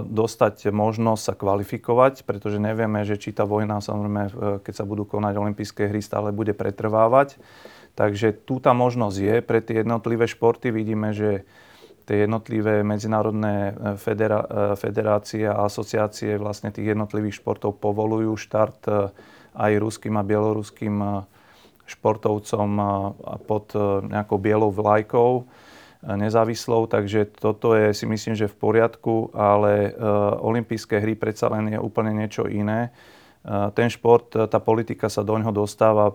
dostať 0.05 0.69
možnosť 0.69 1.23
sa 1.23 1.35
kvalifikovať, 1.39 2.29
pretože 2.29 2.61
nevieme, 2.61 3.09
že 3.09 3.17
či 3.17 3.33
tá 3.33 3.49
vojna, 3.49 3.81
samozrejme, 3.81 4.23
keď 4.61 4.75
sa 4.77 4.85
budú 4.85 5.09
konať 5.09 5.33
olympijské 5.41 5.89
hry, 5.89 6.05
stále 6.05 6.29
bude 6.29 6.53
pretrvávať. 6.53 7.41
Takže 7.97 8.37
tu 8.45 8.61
tá 8.61 8.77
možnosť 8.77 9.17
je 9.17 9.37
pre 9.41 9.65
tie 9.65 9.81
jednotlivé 9.85 10.29
športy. 10.29 10.73
Vidíme, 10.73 11.17
že 11.17 11.49
tie 12.05 12.25
jednotlivé 12.25 12.85
medzinárodné 12.85 13.73
e, 13.73 13.73
federácie 14.77 15.45
a 15.49 15.69
asociácie 15.69 16.41
vlastne 16.41 16.73
tých 16.73 16.97
jednotlivých 16.97 17.41
športov 17.41 17.81
povolujú 17.81 18.37
štart 18.37 18.81
aj 19.53 19.73
ruským 19.77 20.17
a 20.17 20.25
bieloruským 20.25 20.97
športovcom 21.85 22.71
pod 23.45 23.77
nejakou 24.09 24.41
bielou 24.41 24.73
vlajkou 24.73 25.45
nezávislou, 26.03 26.91
takže 26.91 27.31
toto 27.31 27.79
je 27.79 27.95
si 27.95 28.07
myslím, 28.11 28.35
že 28.35 28.51
v 28.51 28.59
poriadku, 28.59 29.31
ale 29.31 29.95
olympijské 30.43 30.99
hry 30.99 31.15
predsa 31.15 31.47
len 31.47 31.71
je 31.71 31.79
úplne 31.79 32.11
niečo 32.11 32.51
iné 32.51 32.91
ten 33.75 33.91
šport, 33.91 34.31
tá 34.31 34.59
politika 34.63 35.11
sa 35.11 35.27
do 35.27 35.35
ňoho 35.35 35.67
dostáva 35.67 36.15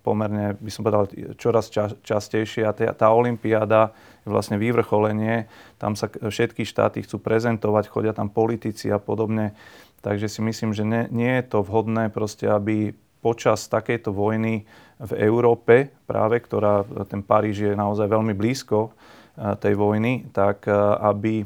pomerne, 0.00 0.56
by 0.56 0.70
som 0.72 0.88
povedal, 0.88 1.04
čoraz 1.36 1.68
častejšie 2.00 2.64
a 2.64 2.72
tá 2.72 3.12
olimpiáda 3.12 3.92
je 4.24 4.32
vlastne 4.32 4.56
vyvrcholenie. 4.56 5.52
Tam 5.76 5.92
sa 5.92 6.08
všetky 6.08 6.64
štáty 6.64 7.04
chcú 7.04 7.20
prezentovať, 7.20 7.92
chodia 7.92 8.16
tam 8.16 8.32
politici 8.32 8.88
a 8.88 8.96
podobne. 8.96 9.52
Takže 10.00 10.32
si 10.32 10.40
myslím, 10.40 10.72
že 10.72 10.88
nie, 10.88 11.04
nie 11.12 11.32
je 11.44 11.44
to 11.44 11.60
vhodné 11.60 12.08
proste, 12.08 12.48
aby 12.48 12.96
počas 13.26 13.66
takejto 13.66 14.14
vojny 14.14 14.62
v 15.02 15.12
Európe, 15.18 15.90
práve 16.06 16.38
ktorá, 16.38 16.86
ten 17.10 17.26
Paríž 17.26 17.66
je 17.66 17.74
naozaj 17.74 18.06
veľmi 18.06 18.38
blízko 18.38 18.78
e, 18.86 18.90
tej 19.58 19.74
vojny, 19.74 20.30
tak 20.30 20.70
e, 20.70 20.72
aby, 21.02 21.42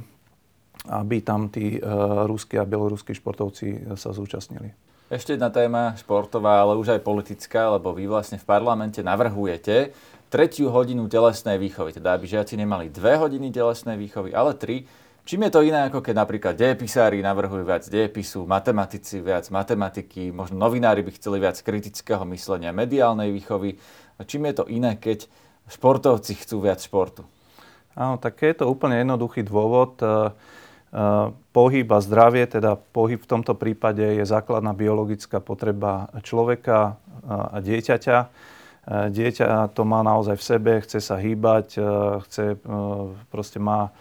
aby 0.92 1.16
tam 1.24 1.48
tí 1.48 1.80
ruskí 2.28 2.60
a 2.60 2.68
bieloruskí 2.68 3.16
športovci 3.16 3.96
sa 3.96 4.12
zúčastnili. 4.12 4.76
Ešte 5.10 5.34
jedna 5.34 5.50
téma 5.50 5.98
športová, 5.98 6.62
ale 6.62 6.78
už 6.78 6.94
aj 6.94 7.02
politická, 7.02 7.72
lebo 7.74 7.90
vy 7.90 8.06
vlastne 8.06 8.38
v 8.38 8.46
parlamente 8.46 9.02
navrhujete 9.02 9.90
tretiu 10.30 10.70
hodinu 10.70 11.10
telesnej 11.10 11.58
výchovy, 11.58 11.98
teda 11.98 12.14
aby 12.14 12.30
žiaci 12.30 12.54
nemali 12.54 12.86
dve 12.94 13.18
hodiny 13.18 13.50
telesnej 13.50 13.98
výchovy, 13.98 14.30
ale 14.30 14.54
tri. 14.54 14.86
Čím 15.24 15.46
je 15.46 15.52
to 15.52 15.60
iné, 15.62 15.86
ako 15.86 16.02
keď 16.02 16.14
napríklad 16.16 16.54
dejepisári 16.58 17.22
navrhujú 17.22 17.62
viac 17.62 17.86
dejepisu, 17.86 18.48
matematici 18.48 19.22
viac 19.22 19.46
matematiky, 19.52 20.34
možno 20.34 20.58
novinári 20.58 21.06
by 21.06 21.12
chceli 21.14 21.38
viac 21.38 21.60
kritického 21.60 22.24
myslenia, 22.34 22.74
mediálnej 22.74 23.30
výchovy. 23.30 23.78
A 24.18 24.26
čím 24.26 24.50
je 24.50 24.54
to 24.58 24.64
iné, 24.66 24.98
keď 24.98 25.30
športovci 25.70 26.34
chcú 26.34 26.66
viac 26.66 26.82
športu? 26.82 27.22
Áno, 27.94 28.18
tak 28.18 28.42
je 28.42 28.58
to 28.58 28.66
úplne 28.66 28.98
jednoduchý 29.02 29.46
dôvod. 29.46 30.00
Pohyb 31.54 31.88
a 31.94 31.98
zdravie, 32.02 32.50
teda 32.50 32.74
pohyb 32.74 33.22
v 33.22 33.30
tomto 33.30 33.54
prípade 33.54 34.02
je 34.02 34.24
základná 34.26 34.74
biologická 34.74 35.38
potreba 35.38 36.10
človeka 36.26 36.98
a 37.28 37.62
dieťaťa. 37.62 38.18
Dieťa 39.14 39.70
to 39.70 39.82
má 39.86 40.02
naozaj 40.02 40.34
v 40.34 40.42
sebe, 40.42 40.72
chce 40.82 40.98
sa 40.98 41.22
hýbať, 41.22 41.78
chce, 42.26 42.58
proste 43.30 43.62
má, 43.62 43.94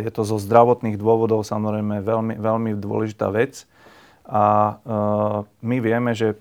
je 0.00 0.10
to 0.10 0.22
zo 0.24 0.40
zdravotných 0.40 0.96
dôvodov 0.96 1.44
samozrejme 1.44 2.00
veľmi, 2.00 2.34
veľmi 2.40 2.70
dôležitá 2.80 3.28
vec. 3.28 3.68
A 4.30 4.78
my 5.60 5.76
vieme, 5.82 6.14
že 6.14 6.38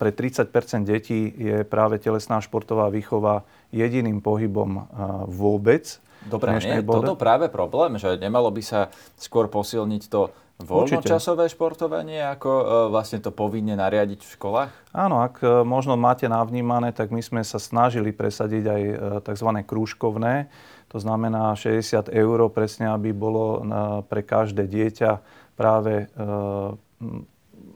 pre 0.00 0.08
30% 0.08 0.48
detí 0.88 1.28
je 1.36 1.68
práve 1.68 2.00
telesná 2.00 2.40
športová 2.40 2.88
výchova 2.88 3.44
jediným 3.70 4.24
pohybom 4.24 4.88
vôbec 5.28 6.00
Dobre, 6.26 6.58
nie 6.58 6.82
je 6.82 6.86
toto 6.86 7.14
práve 7.14 7.46
problém, 7.46 7.94
že 8.02 8.18
nemalo 8.18 8.50
by 8.50 8.62
sa 8.62 8.90
skôr 9.14 9.46
posilniť 9.46 10.02
to 10.10 10.34
voľnočasové 10.58 11.46
Určite. 11.46 11.54
športovanie, 11.54 12.18
ako 12.18 12.50
vlastne 12.90 13.22
to 13.22 13.30
povinne 13.30 13.76
nariadiť 13.78 14.24
v 14.24 14.30
školách? 14.34 14.72
Áno, 14.90 15.22
ak 15.22 15.44
možno 15.62 15.94
máte 15.94 16.26
navnímané, 16.26 16.90
tak 16.90 17.14
my 17.14 17.22
sme 17.22 17.44
sa 17.46 17.60
snažili 17.60 18.10
presadiť 18.10 18.64
aj 18.64 18.82
tzv. 19.22 19.48
krúžkovné. 19.62 20.48
To 20.96 21.04
znamená 21.04 21.52
60 21.52 22.08
eur 22.08 22.48
presne, 22.48 22.88
aby 22.88 23.12
bolo 23.12 23.60
pre 24.08 24.24
každé 24.24 24.64
dieťa 24.64 25.20
práve 25.52 26.08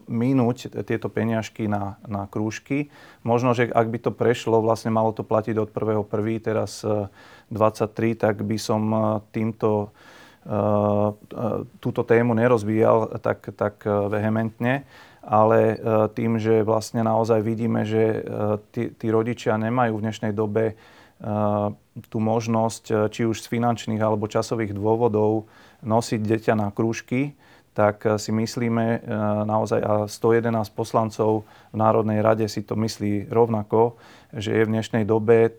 minúť 0.09 0.73
tieto 0.89 1.13
peňažky 1.13 1.69
na, 1.69 2.01
na 2.09 2.25
krúžky. 2.33 2.89
Možno, 3.21 3.53
že 3.53 3.69
ak 3.69 3.93
by 3.93 3.99
to 4.01 4.11
prešlo, 4.17 4.65
vlastne 4.65 4.89
malo 4.89 5.13
to 5.13 5.21
platiť 5.21 5.53
od 5.61 5.69
1.1. 5.69 6.09
teraz 6.41 6.81
23, 7.53 8.17
tak 8.17 8.41
by 8.41 8.57
som 8.57 8.83
eh, 8.89 9.01
týmto, 9.37 9.93
túto 11.85 12.01
tému 12.01 12.33
nerozvíjal 12.33 13.21
tak, 13.21 13.53
tak 13.53 13.85
vehementne, 13.85 14.89
ale 15.21 15.77
tým, 16.17 16.41
že 16.41 16.65
vlastne 16.65 17.05
naozaj 17.05 17.45
vidíme, 17.45 17.85
že 17.85 18.25
tí, 18.73 18.89
tí 18.89 19.07
rodičia 19.13 19.61
nemajú 19.61 20.01
v 20.01 20.05
dnešnej 20.09 20.33
dobe 20.33 20.81
tú 22.09 22.23
možnosť, 22.23 23.11
či 23.11 23.27
už 23.27 23.43
z 23.43 23.47
finančných 23.51 23.99
alebo 23.99 24.31
časových 24.31 24.73
dôvodov, 24.77 25.51
nosiť 25.83 26.21
deťa 26.23 26.55
na 26.55 26.69
krúžky, 26.71 27.35
tak 27.71 28.03
si 28.19 28.35
myslíme 28.35 29.07
naozaj, 29.47 29.81
a 29.81 29.93
111 30.11 30.53
poslancov 30.75 31.47
v 31.71 31.77
Národnej 31.79 32.19
rade 32.19 32.47
si 32.51 32.67
to 32.67 32.75
myslí 32.75 33.31
rovnako, 33.31 33.95
že 34.35 34.53
je 34.53 34.67
v 34.67 34.73
dnešnej 34.75 35.05
dobe 35.07 35.55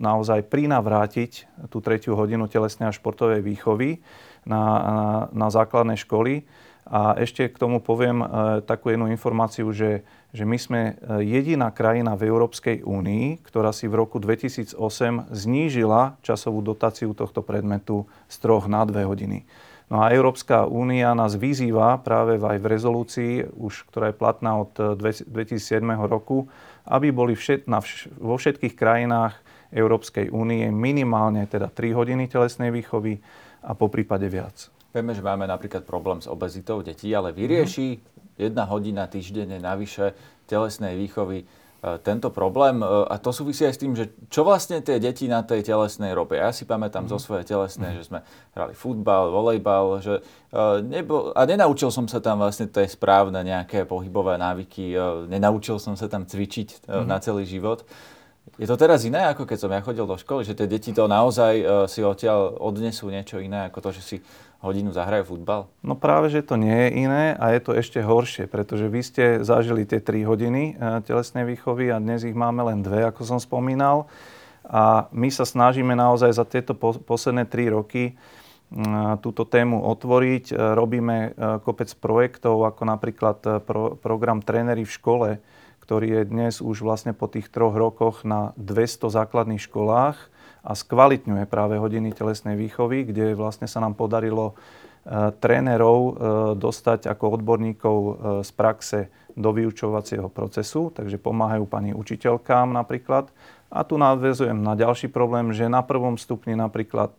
naozaj 0.00 0.48
prinavrátiť 0.48 1.32
tú 1.68 1.84
tretiu 1.84 2.16
hodinu 2.16 2.48
telesnej 2.48 2.88
a 2.88 2.96
športovej 2.96 3.44
výchovy 3.44 4.00
na, 4.48 4.64
na, 4.80 5.08
na 5.28 5.48
základné 5.52 6.00
školy. 6.00 6.48
A 6.90 7.14
ešte 7.14 7.46
k 7.46 7.54
tomu 7.54 7.78
poviem 7.78 8.18
e, 8.18 8.26
takú 8.66 8.90
jednu 8.90 9.06
informáciu, 9.14 9.70
že, 9.70 10.02
že 10.34 10.42
my 10.42 10.58
sme 10.58 10.80
e, 10.82 11.22
jediná 11.22 11.70
krajina 11.70 12.18
v 12.18 12.26
Európskej 12.26 12.82
únii, 12.82 13.46
ktorá 13.46 13.70
si 13.70 13.86
v 13.86 13.94
roku 13.94 14.18
2008 14.18 14.74
znížila 15.30 16.18
časovú 16.26 16.58
dotáciu 16.66 17.14
tohto 17.14 17.46
predmetu 17.46 18.10
z 18.26 18.36
troch 18.42 18.66
na 18.66 18.82
dve 18.82 19.06
hodiny. 19.06 19.46
No 19.86 20.02
a 20.02 20.10
Európska 20.10 20.66
únia 20.66 21.14
nás 21.14 21.38
vyzýva 21.38 22.02
práve 22.02 22.42
aj 22.42 22.58
v 22.58 22.66
rezolúcii, 22.66 23.32
už, 23.54 23.86
ktorá 23.90 24.10
je 24.10 24.18
platná 24.18 24.58
od 24.58 24.74
2007 24.74 25.62
e, 25.62 25.94
roku, 26.10 26.50
aby 26.90 27.14
boli 27.14 27.38
všet, 27.38 27.70
na 27.70 27.78
vš, 27.78 28.10
vo 28.18 28.34
všetkých 28.34 28.74
krajinách 28.74 29.38
Európskej 29.70 30.34
únie 30.34 30.66
minimálne 30.74 31.46
teda 31.46 31.70
3 31.70 31.94
hodiny 31.94 32.26
telesnej 32.26 32.74
výchovy 32.74 33.22
a 33.62 33.78
po 33.78 33.86
prípade 33.86 34.26
viac. 34.26 34.79
Vieme, 34.90 35.14
že 35.14 35.22
máme 35.22 35.46
napríklad 35.46 35.86
problém 35.86 36.18
s 36.18 36.26
obezitou 36.26 36.82
detí, 36.82 37.14
ale 37.14 37.30
vyrieši 37.30 37.88
mm-hmm. 37.94 38.42
jedna 38.42 38.66
hodina 38.66 39.06
týždenne 39.06 39.62
navyše 39.62 40.18
telesnej 40.50 40.98
výchovy 40.98 41.38
e, 41.42 41.46
tento 42.02 42.34
problém. 42.34 42.82
E, 42.82 42.86
a 43.06 43.14
to 43.22 43.30
súvisí 43.30 43.62
aj 43.62 43.74
s 43.78 43.82
tým, 43.86 43.94
že 43.94 44.10
čo 44.26 44.42
vlastne 44.42 44.82
tie 44.82 44.98
deti 44.98 45.30
na 45.30 45.46
tej 45.46 45.62
telesnej 45.62 46.10
robia. 46.10 46.50
Ja 46.50 46.50
si 46.50 46.66
pamätám 46.66 47.06
mm. 47.06 47.10
zo 47.14 47.22
svojej 47.22 47.46
telesnej, 47.46 47.94
mm. 47.94 47.96
že 48.02 48.02
sme 48.10 48.26
hrali 48.50 48.74
futbal, 48.74 49.30
volejbal, 49.30 50.02
že 50.02 50.26
uh, 50.50 50.82
nebo, 50.82 51.30
a 51.38 51.46
nenaučil 51.46 51.94
som 51.94 52.10
sa 52.10 52.18
tam 52.18 52.42
vlastne 52.42 52.66
tie 52.66 52.90
správne 52.90 53.46
nejaké 53.46 53.86
pohybové 53.86 54.42
návyky, 54.42 54.98
nenaučil 55.30 55.78
som 55.78 55.94
sa 55.94 56.10
tam 56.10 56.26
cvičiť 56.26 56.90
mm. 56.90 57.06
na 57.06 57.22
celý 57.22 57.46
život. 57.46 57.86
Je 58.60 58.68
to 58.68 58.76
teraz 58.76 59.08
iné, 59.08 59.24
ako 59.24 59.48
keď 59.48 59.56
som 59.56 59.72
ja 59.72 59.80
chodil 59.80 60.04
do 60.04 60.20
školy, 60.20 60.44
že 60.44 60.52
tie 60.52 60.68
deti 60.68 60.92
to 60.92 61.08
naozaj 61.08 61.54
uh, 61.60 61.66
si 61.88 62.04
odtiaľ 62.04 62.60
odnesú 62.60 63.08
niečo 63.08 63.40
iné, 63.40 63.68
ako 63.72 63.88
to, 63.88 63.90
že 63.96 64.02
si 64.04 64.16
hodinu 64.60 64.92
zahrajú 64.92 65.32
futbal? 65.32 65.72
No 65.80 65.96
práve, 65.96 66.28
že 66.28 66.44
to 66.44 66.60
nie 66.60 66.88
je 66.88 67.08
iné 67.08 67.32
a 67.40 67.56
je 67.56 67.60
to 67.64 67.72
ešte 67.72 68.04
horšie, 68.04 68.44
pretože 68.52 68.92
vy 68.92 69.00
ste 69.00 69.24
zažili 69.40 69.88
tie 69.88 70.04
3 70.04 70.28
hodiny 70.28 70.76
uh, 70.76 71.00
telesnej 71.00 71.48
výchovy 71.48 71.88
a 71.88 71.96
dnes 71.96 72.20
ich 72.20 72.36
máme 72.36 72.60
len 72.68 72.84
dve, 72.84 73.08
ako 73.08 73.24
som 73.24 73.40
spomínal. 73.40 74.12
A 74.68 75.08
my 75.08 75.32
sa 75.32 75.48
snažíme 75.48 75.96
naozaj 75.96 76.36
za 76.36 76.44
tieto 76.44 76.76
po, 76.76 76.92
posledné 77.00 77.48
3 77.48 77.72
roky 77.72 78.12
uh, 78.12 79.16
túto 79.24 79.48
tému 79.48 79.88
otvoriť. 79.88 80.52
Robíme 80.52 81.32
kopec 81.64 81.88
projektov, 81.96 82.60
ako 82.68 82.82
napríklad 82.84 83.38
pro, 83.64 83.96
program 83.96 84.44
Trénery 84.44 84.84
v 84.84 84.92
škole, 84.92 85.28
ktorý 85.90 86.22
je 86.22 86.30
dnes 86.30 86.54
už 86.62 86.86
vlastne 86.86 87.10
po 87.10 87.26
tých 87.26 87.50
troch 87.50 87.74
rokoch 87.74 88.22
na 88.22 88.54
200 88.54 89.10
základných 89.10 89.58
školách 89.58 90.14
a 90.62 90.70
skvalitňuje 90.78 91.50
práve 91.50 91.82
hodiny 91.82 92.14
telesnej 92.14 92.54
výchovy, 92.54 93.10
kde 93.10 93.34
vlastne 93.34 93.66
sa 93.66 93.82
nám 93.82 93.98
podarilo 93.98 94.54
e, 94.54 95.34
trénerov 95.42 95.98
e, 95.98 96.12
dostať 96.62 97.10
ako 97.10 97.42
odborníkov 97.42 97.96
e, 97.98 98.12
z 98.46 98.50
praxe 98.54 99.10
do 99.34 99.50
vyučovacieho 99.50 100.30
procesu, 100.30 100.94
takže 100.94 101.18
pomáhajú 101.18 101.66
pani 101.66 101.90
učiteľkám 101.90 102.70
napríklad. 102.70 103.26
A 103.66 103.82
tu 103.82 103.98
nadvezujem 103.98 104.62
na 104.62 104.78
ďalší 104.78 105.10
problém, 105.10 105.50
že 105.50 105.66
na 105.66 105.82
prvom 105.82 106.14
stupni 106.22 106.54
napríklad 106.54 107.14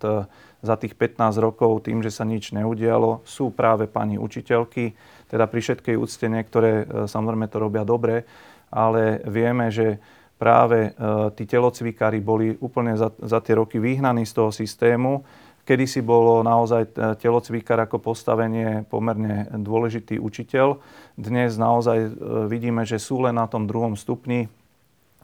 za 0.60 0.76
tých 0.76 0.96
15 1.00 1.40
rokov, 1.40 1.88
tým, 1.88 2.04
že 2.04 2.12
sa 2.12 2.28
nič 2.28 2.52
neudialo, 2.52 3.24
sú 3.24 3.56
práve 3.56 3.88
pani 3.88 4.20
učiteľky, 4.20 4.92
teda 5.32 5.48
pri 5.48 5.60
všetkej 5.64 5.96
úcte 5.96 6.28
niektoré 6.28 6.84
samozrejme 7.08 7.48
to 7.48 7.56
robia 7.56 7.88
dobre, 7.88 8.28
ale 8.72 9.20
vieme, 9.28 9.68
že 9.68 10.00
práve 10.42 10.90
e, 10.90 10.92
tí 11.38 11.46
telocvikári 11.46 12.18
boli 12.18 12.58
úplne 12.58 12.98
za, 12.98 13.14
za 13.22 13.38
tie 13.44 13.54
roky 13.54 13.78
vyhnaní 13.78 14.26
z 14.26 14.34
toho 14.34 14.50
systému. 14.50 15.22
Kedy 15.62 15.86
si 15.86 16.02
bolo 16.02 16.42
naozaj 16.42 16.82
e, 16.82 16.90
telocvikár 17.22 17.86
ako 17.86 18.02
postavenie 18.02 18.82
pomerne 18.90 19.46
dôležitý 19.54 20.18
učiteľ. 20.18 20.82
Dnes 21.14 21.62
naozaj 21.62 22.00
e, 22.02 22.10
vidíme, 22.50 22.82
že 22.90 22.98
sú 22.98 23.22
len 23.22 23.38
na 23.38 23.46
tom 23.46 23.70
druhom 23.70 23.94
stupni. 23.94 24.50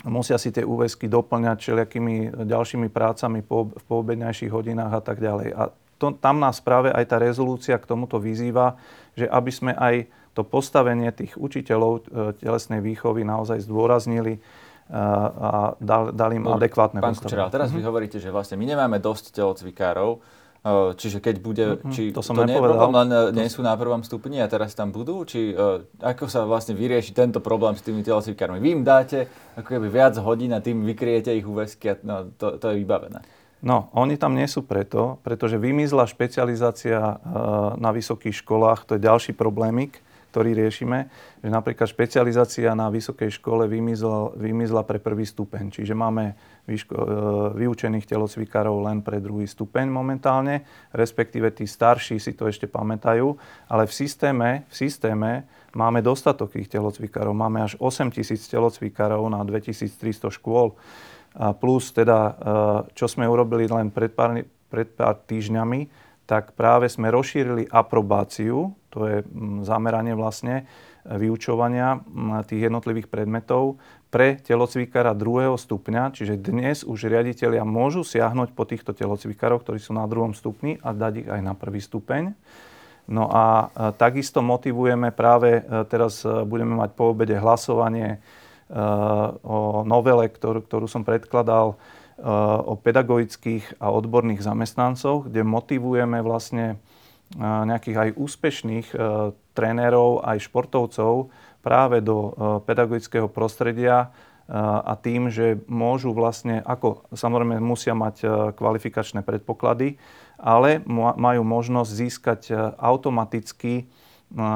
Musia 0.05 0.37
si 0.37 0.53
tie 0.53 0.61
úväzky 0.61 1.09
doplňať 1.09 1.57
všelijakými 1.57 2.45
ďalšími 2.45 2.85
prácami 2.93 3.41
po, 3.41 3.73
v 3.73 3.83
poobednejších 3.89 4.53
hodinách 4.53 4.93
a 4.93 5.01
tak 5.01 5.17
ďalej. 5.17 5.49
A 5.57 5.73
to, 5.97 6.13
tam 6.13 6.37
nás 6.37 6.61
práve 6.61 6.93
aj 6.93 7.09
tá 7.09 7.17
rezolúcia 7.17 7.73
k 7.81 7.89
tomuto 7.89 8.21
vyzýva, 8.21 8.77
že 9.17 9.25
aby 9.25 9.49
sme 9.49 9.73
aj 9.73 10.05
to 10.37 10.45
postavenie 10.45 11.09
tých 11.09 11.33
učiteľov 11.33 12.05
telesnej 12.37 12.85
výchovy 12.85 13.25
naozaj 13.25 13.65
zdôraznili, 13.65 14.37
a 14.87 15.75
dal, 15.83 16.15
dal 16.15 16.31
im 16.31 16.47
adekvátne 16.47 17.03
Pán 17.03 17.11
Kučera, 17.11 17.51
teraz 17.51 17.75
mm-hmm. 17.75 17.83
vy 17.83 17.87
hovoríte, 17.91 18.17
že 18.23 18.31
vlastne 18.31 18.55
my 18.55 18.71
nemáme 18.71 19.03
dosť 19.03 19.35
telocvikárov, 19.35 20.15
e, 20.15 20.19
čiže 20.95 21.19
keď 21.19 21.35
bude, 21.43 21.65
mm-hmm, 21.75 21.91
či 21.91 22.03
to, 22.15 22.23
som 22.23 22.39
to 22.39 22.47
nie 22.47 22.55
je 22.55 22.63
problém, 22.63 22.95
len 22.95 23.09
e, 23.11 23.19
nie 23.35 23.51
sú 23.51 23.67
na 23.67 23.75
prvom 23.75 23.99
stupni 24.07 24.39
a 24.39 24.47
teraz 24.47 24.71
tam 24.79 24.95
budú, 24.95 25.27
či 25.27 25.51
ako 25.99 26.31
sa 26.31 26.47
vlastne 26.47 26.71
vyrieši 26.79 27.11
tento 27.11 27.43
problém 27.43 27.75
s 27.75 27.83
tými 27.83 27.99
telocvikármi? 27.99 28.63
Vy 28.63 28.69
im 28.79 28.83
dáte 28.87 29.27
ako 29.59 29.75
keby 29.75 29.87
viac 29.91 30.15
hodín 30.23 30.55
a 30.55 30.63
tým 30.63 30.87
vykriete 30.87 31.35
ich 31.35 31.43
úvesky 31.43 31.91
a 31.91 31.93
no, 32.07 32.31
to, 32.39 32.55
to 32.55 32.71
je 32.71 32.79
vybavené. 32.79 33.19
No, 33.59 33.91
oni 33.91 34.15
tam 34.15 34.39
nie 34.39 34.47
sú 34.47 34.63
preto, 34.63 35.19
pretože 35.25 35.57
vymizla 35.57 36.05
špecializácia 36.05 37.17
na 37.73 37.89
vysokých 37.89 38.45
školách, 38.45 38.85
to 38.85 38.95
je 38.95 39.01
ďalší 39.01 39.33
problémik 39.33 39.99
ktorý 40.29 40.53
riešime, 40.53 41.07
že 41.39 41.49
napríklad 41.49 41.87
špecializácia 41.87 42.75
na 42.75 42.91
vysokej 42.91 43.39
škole 43.39 43.65
vymizla, 43.65 44.35
vymizla 44.35 44.83
pre 44.83 44.99
prvý 44.99 45.23
stupeň. 45.23 45.71
Čiže 45.71 45.95
máme 45.95 46.35
výško, 46.67 46.93
e, 46.93 47.05
vyučených 47.63 48.05
telocvikárov 48.05 48.85
len 48.85 48.99
pre 49.01 49.23
druhý 49.23 49.47
stupeň 49.47 49.87
momentálne, 49.87 50.67
respektíve 50.91 51.49
tí 51.55 51.63
starší 51.63 52.19
si 52.19 52.35
to 52.35 52.45
ešte 52.45 52.67
pamätajú, 52.67 53.33
ale 53.71 53.87
v 53.87 53.93
systéme, 53.95 54.49
v 54.67 54.73
systéme 54.75 55.31
máme 55.71 56.03
dostatok 56.03 56.51
tých 56.51 56.67
telocvikárov. 56.67 57.31
Máme 57.31 57.63
až 57.63 57.79
8 57.79 58.11
tisíc 58.11 58.45
telocvikárov 58.51 59.23
na 59.31 59.41
2300 59.47 60.29
škôl. 60.29 60.75
A 61.37 61.53
plus 61.53 61.93
teda, 61.95 62.19
e, 62.19 62.33
čo 62.93 63.07
sme 63.07 63.23
urobili 63.25 63.65
len 63.65 63.89
pred 63.89 64.11
pár, 64.11 64.37
pred 64.67 64.89
pár 64.91 65.23
týždňami, 65.23 66.07
tak 66.27 66.51
práve 66.59 66.91
sme 66.91 67.07
rozšírili 67.07 67.71
aprobáciu, 67.71 68.75
to 68.97 69.05
je 69.05 69.17
mm, 69.21 69.61
zameranie 69.61 70.17
vlastne 70.17 70.65
e, 71.05 71.13
vyučovania 71.13 72.01
tých 72.49 72.65
jednotlivých 72.65 73.13
predmetov 73.13 73.77
pre 74.09 74.41
telocvikára 74.41 75.13
druhého 75.13 75.53
stupňa, 75.53 76.17
čiže 76.17 76.41
dnes 76.41 76.81
už 76.81 77.05
riaditeľia 77.05 77.61
môžu 77.61 78.01
siahnuť 78.01 78.57
po 78.57 78.65
týchto 78.65 78.97
telocvikároch, 78.97 79.61
ktorí 79.61 79.77
sú 79.77 79.93
na 79.93 80.09
druhom 80.09 80.33
stupni 80.33 80.81
a 80.81 80.97
dať 80.97 81.13
ich 81.21 81.29
aj 81.29 81.41
na 81.45 81.53
prvý 81.53 81.77
stupeň. 81.77 82.33
No 83.05 83.29
a 83.29 83.69
e, 83.69 83.93
takisto 83.93 84.41
motivujeme 84.41 85.13
práve, 85.13 85.61
e, 85.61 85.85
teraz 85.85 86.25
budeme 86.25 86.73
mať 86.73 86.89
po 86.97 87.13
obede 87.13 87.37
hlasovanie 87.37 88.17
o 89.47 89.87
novele, 89.87 90.27
ktorú, 90.27 90.59
ktorú 90.59 90.91
som 90.91 91.07
predkladal 91.07 91.79
o 92.67 92.73
pedagogických 92.75 93.79
a 93.79 93.95
odborných 93.95 94.43
zamestnancoch, 94.43 95.31
kde 95.31 95.47
motivujeme 95.47 96.19
vlastne 96.19 96.75
nejakých 97.35 97.97
aj 97.97 98.09
úspešných 98.15 98.87
e, 98.93 98.95
trénerov, 99.51 100.23
aj 100.23 100.47
športovcov 100.47 101.27
práve 101.59 101.99
do 101.99 102.17
e, 102.17 102.31
pedagogického 102.63 103.27
prostredia 103.27 104.07
e, 104.47 104.55
a 104.55 104.95
tým, 104.95 105.27
že 105.27 105.59
môžu 105.67 106.15
vlastne, 106.15 106.63
ako 106.63 107.03
samozrejme 107.11 107.59
musia 107.59 107.91
mať 107.91 108.23
kvalifikačné 108.55 109.27
predpoklady, 109.27 109.99
ale 110.39 110.85
majú 111.17 111.41
možnosť 111.41 111.91
získať 111.91 112.41
automaticky 112.77 113.89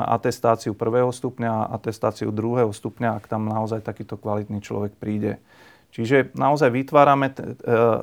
atestáciu 0.06 0.78
prvého 0.78 1.10
stupňa 1.10 1.50
a 1.50 1.68
atestáciu 1.74 2.30
druhého 2.30 2.70
stupňa, 2.70 3.18
ak 3.18 3.26
tam 3.26 3.50
naozaj 3.50 3.82
takýto 3.82 4.14
kvalitný 4.14 4.62
človek 4.62 4.94
príde. 4.94 5.42
Čiže 5.90 6.38
naozaj 6.38 6.70
vytvárame 6.70 7.34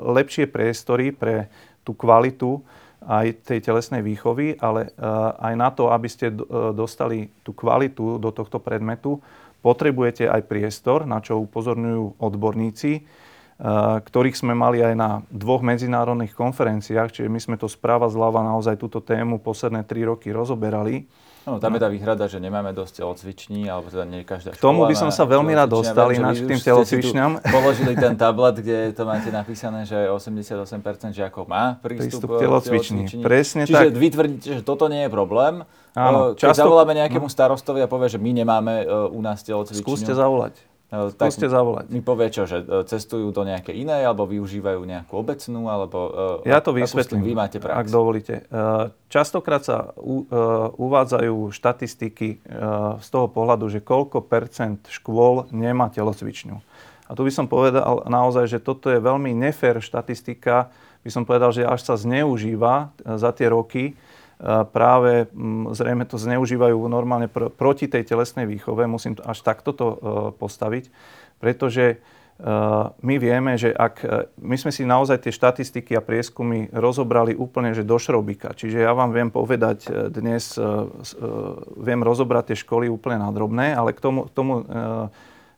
lepšie 0.03 0.51
priestory 0.51 1.15
pre 1.15 1.47
tú 1.87 1.95
kvalitu 1.95 2.67
aj 3.09 3.49
tej 3.49 3.65
telesnej 3.65 4.05
výchovy, 4.05 4.61
ale 4.61 4.93
e, 4.93 5.01
aj 5.41 5.55
na 5.57 5.73
to, 5.73 5.89
aby 5.89 6.09
ste 6.13 6.29
e, 6.29 6.37
dostali 6.77 7.33
tú 7.41 7.57
kvalitu 7.57 8.21
do 8.21 8.29
tohto 8.29 8.61
predmetu, 8.61 9.17
potrebujete 9.65 10.29
aj 10.29 10.45
priestor, 10.45 11.09
na 11.09 11.25
čo 11.25 11.41
upozorňujú 11.41 12.21
odborníci, 12.21 12.93
ktorých 13.59 14.39
sme 14.39 14.55
mali 14.55 14.79
aj 14.79 14.95
na 14.95 15.11
dvoch 15.35 15.67
medzinárodných 15.67 16.31
konferenciách, 16.31 17.11
čiže 17.11 17.29
my 17.29 17.41
sme 17.43 17.57
to 17.59 17.67
správa 17.67 18.07
zľava 18.07 18.47
naozaj 18.47 18.79
túto 18.79 19.03
tému 19.03 19.43
posledné 19.43 19.83
tri 19.83 20.07
roky 20.07 20.31
rozoberali. 20.31 21.11
No, 21.49 21.57
tam 21.57 21.73
je 21.75 21.81
tá 21.81 21.89
výhrada, 21.89 22.29
že 22.29 22.45
nemáme 22.45 22.77
dosť 22.77 23.01
telocviční, 23.01 23.73
alebo 23.73 23.89
teda 23.89 24.05
nie 24.05 24.21
každá 24.21 24.53
K 24.53 24.61
tomu 24.61 24.85
by 24.85 24.93
som 24.93 25.09
sa 25.09 25.25
veľmi 25.25 25.57
rád 25.57 25.81
dostal 25.81 26.13
ináč 26.13 26.45
k 26.45 26.55
tým 26.55 26.61
telocvičňam. 26.61 27.41
Položili 27.57 27.97
ten 27.97 28.21
tablet, 28.21 28.61
kde 28.61 28.93
to 28.93 29.09
máte 29.09 29.33
napísané, 29.33 29.89
že 29.89 29.97
88% 30.13 31.17
žiakov 31.17 31.49
má 31.49 31.81
prístup, 31.81 32.21
prístup 32.21 32.29
k 32.37 32.45
telocvični. 32.45 33.03
Presne 33.25 33.65
Čiže 33.65 33.89
tak. 33.89 33.97
vy 33.97 34.09
tvrdíte, 34.13 34.49
že 34.61 34.63
toto 34.63 34.93
nie 34.93 35.09
je 35.09 35.11
problém. 35.11 35.65
Áno, 35.97 36.37
Keď 36.37 36.53
často... 36.53 36.69
zavoláme 36.69 36.93
nejakému 36.93 37.33
starostovi 37.33 37.81
a 37.81 37.89
povie, 37.89 38.13
že 38.13 38.21
my 38.21 38.31
nemáme 38.45 38.85
u 39.09 39.21
nás 39.25 39.41
telocvičňu. 39.41 39.81
Skúste 39.81 40.13
zavolať. 40.13 40.68
No, 40.89 41.13
tak 41.13 41.37
Skúste 41.37 41.53
zavolať. 41.53 41.93
Mi 41.93 42.01
povie 42.01 42.33
čo, 42.33 42.49
že 42.49 42.65
e, 42.65 42.81
cestujú 42.89 43.29
do 43.29 43.45
nejaké 43.45 43.77
iné, 43.77 44.09
alebo 44.09 44.25
využívajú 44.25 44.89
nejakú 44.89 45.21
obecnú, 45.21 45.69
alebo... 45.69 45.99
E, 46.41 46.49
ja 46.49 46.65
to 46.65 46.73
vysvetlím, 46.73 47.29
vy 47.29 47.33
máte 47.37 47.61
prax. 47.61 47.77
ak 47.77 47.89
dovolíte. 47.93 48.49
E, 48.49 48.89
častokrát 49.13 49.61
sa 49.61 49.93
uvádzajú 50.81 51.53
štatistiky 51.53 52.41
z 53.01 53.09
toho 53.13 53.29
pohľadu, 53.29 53.69
že 53.69 53.85
koľko 53.85 54.25
percent 54.25 54.81
škôl 54.89 55.45
nemá 55.53 55.93
telocvičňu. 55.93 56.57
A 57.09 57.11
tu 57.13 57.21
by 57.25 57.33
som 57.33 57.45
povedal 57.49 58.09
naozaj, 58.09 58.49
že 58.49 58.59
toto 58.61 58.89
je 58.89 59.01
veľmi 59.01 59.33
nefér 59.37 59.85
štatistika. 59.85 60.73
By 61.05 61.11
som 61.13 61.25
povedal, 61.29 61.53
že 61.53 61.69
až 61.69 61.85
sa 61.85 61.97
zneužíva 61.97 62.93
za 63.01 63.33
tie 63.33 63.49
roky, 63.49 63.97
práve 64.71 65.27
zrejme 65.75 66.07
to 66.07 66.15
zneužívajú 66.15 66.79
normálne 66.87 67.27
pr- 67.27 67.51
proti 67.51 67.91
tej 67.91 68.07
telesnej 68.07 68.47
výchove. 68.47 68.87
Musím 68.87 69.19
až 69.27 69.43
takto 69.43 69.75
to 69.75 69.87
e, 69.87 69.97
postaviť, 70.39 70.95
pretože 71.43 71.85
e, 71.91 71.97
my 73.03 73.15
vieme, 73.19 73.59
že 73.59 73.75
ak 73.75 73.95
e, 74.07 74.31
my 74.39 74.55
sme 74.55 74.71
si 74.71 74.87
naozaj 74.87 75.27
tie 75.27 75.35
štatistiky 75.35 75.99
a 75.99 76.07
prieskumy 76.07 76.71
rozobrali 76.71 77.35
úplne 77.35 77.75
že 77.75 77.83
do 77.83 77.99
šrobika. 77.99 78.55
Čiže 78.55 78.87
ja 78.87 78.95
vám 78.95 79.11
viem 79.11 79.35
povedať 79.35 79.91
dnes, 80.15 80.55
viem 81.75 82.01
rozobrať 82.07 82.55
tie 82.55 82.63
školy 82.63 82.87
úplne 82.87 83.19
na 83.19 83.35
drobné, 83.35 83.75
ale 83.75 83.91
k 83.91 83.99
tomu, 83.99 84.31
k 84.31 84.33
tomu 84.39 84.55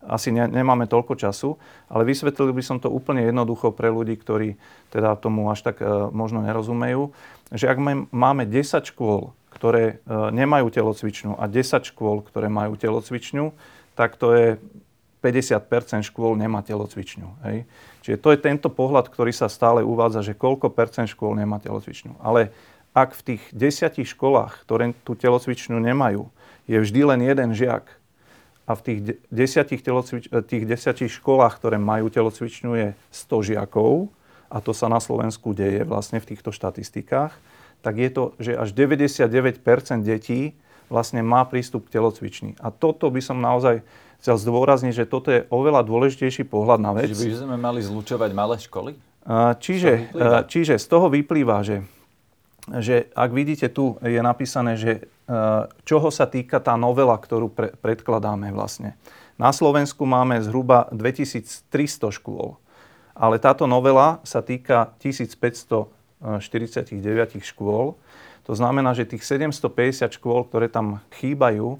asi 0.00 0.32
ne, 0.32 0.48
nemáme 0.48 0.88
toľko 0.88 1.16
času, 1.16 1.60
ale 1.92 2.08
vysvetlil 2.08 2.56
by 2.56 2.62
som 2.64 2.80
to 2.80 2.88
úplne 2.88 3.20
jednoducho 3.24 3.72
pre 3.72 3.92
ľudí, 3.92 4.16
ktorí 4.16 4.56
teda 4.88 5.16
tomu 5.20 5.52
až 5.52 5.60
tak 5.72 5.84
možno 6.10 6.40
nerozumejú 6.40 7.12
že 7.50 7.66
ak 7.66 7.78
máme 8.14 8.46
10 8.46 8.94
škôl, 8.94 9.34
ktoré 9.50 9.98
e, 10.06 10.16
nemajú 10.30 10.70
telocvičňu 10.70 11.34
a 11.34 11.50
10 11.50 11.90
škôl, 11.90 12.22
ktoré 12.22 12.46
majú 12.46 12.78
telocvičňu, 12.78 13.50
tak 13.98 14.14
to 14.14 14.32
je 14.32 14.46
50% 15.20 16.06
škôl 16.06 16.38
nemá 16.38 16.62
telocvičňu. 16.62 17.28
Hej. 17.44 17.66
Čiže 18.06 18.16
to 18.22 18.28
je 18.32 18.38
tento 18.40 18.70
pohľad, 18.72 19.10
ktorý 19.10 19.34
sa 19.34 19.50
stále 19.50 19.84
uvádza, 19.84 20.24
že 20.24 20.38
koľko 20.38 20.72
percent 20.72 21.10
škôl 21.10 21.36
nemá 21.36 21.60
telocvičňu. 21.60 22.22
Ale 22.22 22.54
ak 22.96 23.12
v 23.18 23.34
tých 23.34 23.42
desiatich 23.52 24.08
školách, 24.08 24.64
ktoré 24.64 24.96
tú 25.04 25.12
telocvičňu 25.18 25.76
nemajú, 25.76 26.30
je 26.70 26.78
vždy 26.80 27.00
len 27.02 27.20
jeden 27.26 27.50
žiak 27.52 27.99
a 28.70 28.78
v 28.78 28.82
tých 28.86 28.98
desiatich, 29.34 29.82
telocvič- 29.82 30.30
e, 30.30 30.38
tých 30.46 30.64
desiatich 30.70 31.10
školách, 31.10 31.58
ktoré 31.58 31.82
majú 31.82 32.06
telocvičňu, 32.06 32.70
je 32.78 32.88
100 33.10 33.48
žiakov, 33.50 34.06
a 34.50 34.62
to 34.62 34.70
sa 34.70 34.86
na 34.86 35.02
Slovensku 35.02 35.50
deje 35.54 35.82
vlastne 35.82 36.22
v 36.22 36.34
týchto 36.34 36.54
štatistikách, 36.54 37.34
tak 37.82 37.94
je 37.98 38.10
to, 38.10 38.24
že 38.38 38.54
až 38.54 38.70
99% 38.74 39.62
detí 40.02 40.54
vlastne 40.90 41.22
má 41.22 41.46
prístup 41.46 41.86
k 41.86 41.98
telocvični. 41.98 42.58
A 42.58 42.74
toto 42.74 43.06
by 43.10 43.22
som 43.22 43.38
naozaj 43.38 43.82
chcel 44.20 44.36
zdôrazniť, 44.36 44.92
že 44.92 45.04
toto 45.06 45.30
je 45.30 45.46
oveľa 45.48 45.86
dôležitejší 45.86 46.44
pohľad 46.50 46.82
na 46.82 46.92
vec. 46.92 47.14
Čiže 47.14 47.30
by 47.30 47.40
sme 47.46 47.56
mali 47.56 47.80
zlučovať 47.80 48.30
malé 48.34 48.58
školy? 48.58 48.92
Čiže, 49.62 50.12
čiže 50.50 50.74
z 50.76 50.86
toho 50.90 51.06
vyplýva, 51.08 51.62
že, 51.62 51.86
že 52.78 53.10
ak 53.18 53.30
vidíte 53.34 53.66
tu 53.66 53.98
je 53.98 54.22
napísané, 54.22 54.78
že 54.78 55.10
čoho 55.86 56.08
sa 56.10 56.26
týka 56.26 56.58
tá 56.62 56.74
novela, 56.74 57.18
ktorú 57.18 57.50
pre, 57.50 57.74
predkladáme 57.78 58.50
vlastne. 58.54 58.94
Na 59.38 59.50
Slovensku 59.54 60.04
máme 60.04 60.42
zhruba 60.42 60.90
2300 60.92 61.64
škôl, 62.12 62.58
ale 63.14 63.40
táto 63.40 63.66
novela 63.66 64.20
sa 64.22 64.42
týka 64.44 64.94
1549 65.00 66.28
škôl. 67.40 67.96
To 68.44 68.52
znamená, 68.52 68.92
že 68.92 69.06
tých 69.06 69.22
750 69.24 70.18
škôl, 70.18 70.44
ktoré 70.44 70.66
tam 70.66 71.00
chýbajú, 71.14 71.78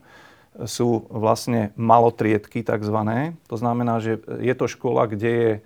sú 0.66 1.06
vlastne 1.10 1.70
malotriedky 1.78 2.66
takzvané. 2.66 3.38
To 3.48 3.56
znamená, 3.56 4.02
že 4.02 4.18
je 4.42 4.54
to 4.58 4.66
škola, 4.66 5.06
kde 5.06 5.30
je 5.30 5.52
e, 5.54 5.60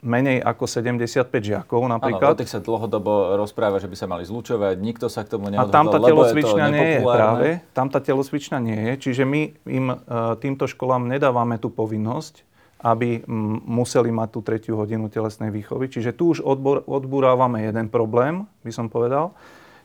menej 0.00 0.40
ako 0.40 0.64
75 0.64 1.28
žiakov 1.28 1.84
napríklad. 1.84 2.32
Áno, 2.32 2.36
o 2.36 2.40
tých 2.40 2.52
sa 2.52 2.60
dlhodobo 2.60 3.36
rozpráva, 3.36 3.76
že 3.76 3.88
by 3.88 3.96
sa 3.96 4.06
mali 4.08 4.24
zlučovať, 4.24 4.80
nikto 4.80 5.12
sa 5.12 5.24
k 5.24 5.36
tomu 5.36 5.52
neodhodol, 5.52 5.68
A 5.68 5.76
tam 5.76 5.86
tá 5.92 5.98
telocvičňa 6.00 6.66
nie 6.72 6.88
je 6.88 7.00
práve, 7.04 7.48
tam 7.76 7.86
tá 7.92 8.00
telocvičňa 8.00 8.58
nie 8.64 8.80
je, 8.80 8.92
čiže 9.08 9.22
my 9.28 9.40
im 9.68 9.86
e, 9.92 9.96
týmto 10.40 10.64
školám 10.64 11.04
nedávame 11.04 11.60
tú 11.60 11.68
povinnosť, 11.68 12.48
aby 12.80 13.28
museli 13.68 14.08
mať 14.08 14.28
tú 14.32 14.40
tretiu 14.40 14.74
hodinu 14.80 15.12
telesnej 15.12 15.52
výchovy. 15.52 15.92
Čiže 15.92 16.16
tu 16.16 16.32
už 16.32 16.40
odbor, 16.40 16.80
odburávame 16.88 17.68
jeden 17.68 17.92
problém, 17.92 18.48
by 18.64 18.72
som 18.72 18.88
povedal. 18.88 19.36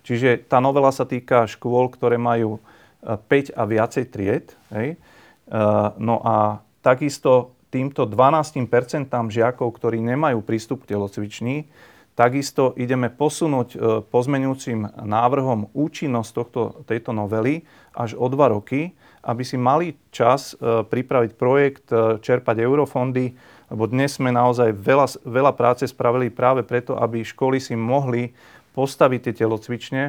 Čiže 0.07 0.47
tá 0.47 0.63
novela 0.63 0.95
sa 0.95 1.03
týka 1.03 1.43
škôl, 1.43 1.91
ktoré 1.91 2.15
majú 2.15 2.63
5 3.03 3.51
a 3.51 3.63
viacej 3.67 4.03
tried. 4.07 4.47
Hej. 4.71 4.95
E, 4.95 4.97
no 5.99 6.23
a 6.23 6.63
takisto 6.79 7.54
týmto 7.75 8.07
12% 8.07 8.71
žiakov, 9.11 9.67
ktorí 9.75 9.99
nemajú 9.99 10.39
prístup 10.39 10.87
k 10.87 10.95
telocvični, 10.95 11.67
takisto 12.15 12.71
ideme 12.79 13.11
posunúť 13.11 13.69
e, 13.75 13.77
pozmenujúcim 14.07 15.03
návrhom 15.03 15.67
účinnosť 15.75 16.31
tohto, 16.31 16.61
tejto 16.87 17.11
novely 17.11 17.67
až 17.91 18.15
o 18.15 18.31
2 18.31 18.55
roky, 18.55 18.95
aby 19.27 19.43
si 19.43 19.59
mali 19.59 19.99
čas 20.15 20.55
e, 20.55 20.87
pripraviť 20.87 21.31
projekt, 21.35 21.91
čerpať 22.23 22.63
eurofondy, 22.63 23.35
lebo 23.67 23.83
dnes 23.91 24.15
sme 24.15 24.31
naozaj 24.31 24.71
veľa, 24.71 25.27
veľa 25.27 25.51
práce 25.51 25.83
spravili 25.91 26.31
práve 26.31 26.63
preto, 26.63 26.95
aby 26.95 27.27
školy 27.27 27.59
si 27.59 27.75
mohli 27.75 28.31
postaviť 28.71 29.19
tie 29.19 29.33
telocvične, 29.43 30.03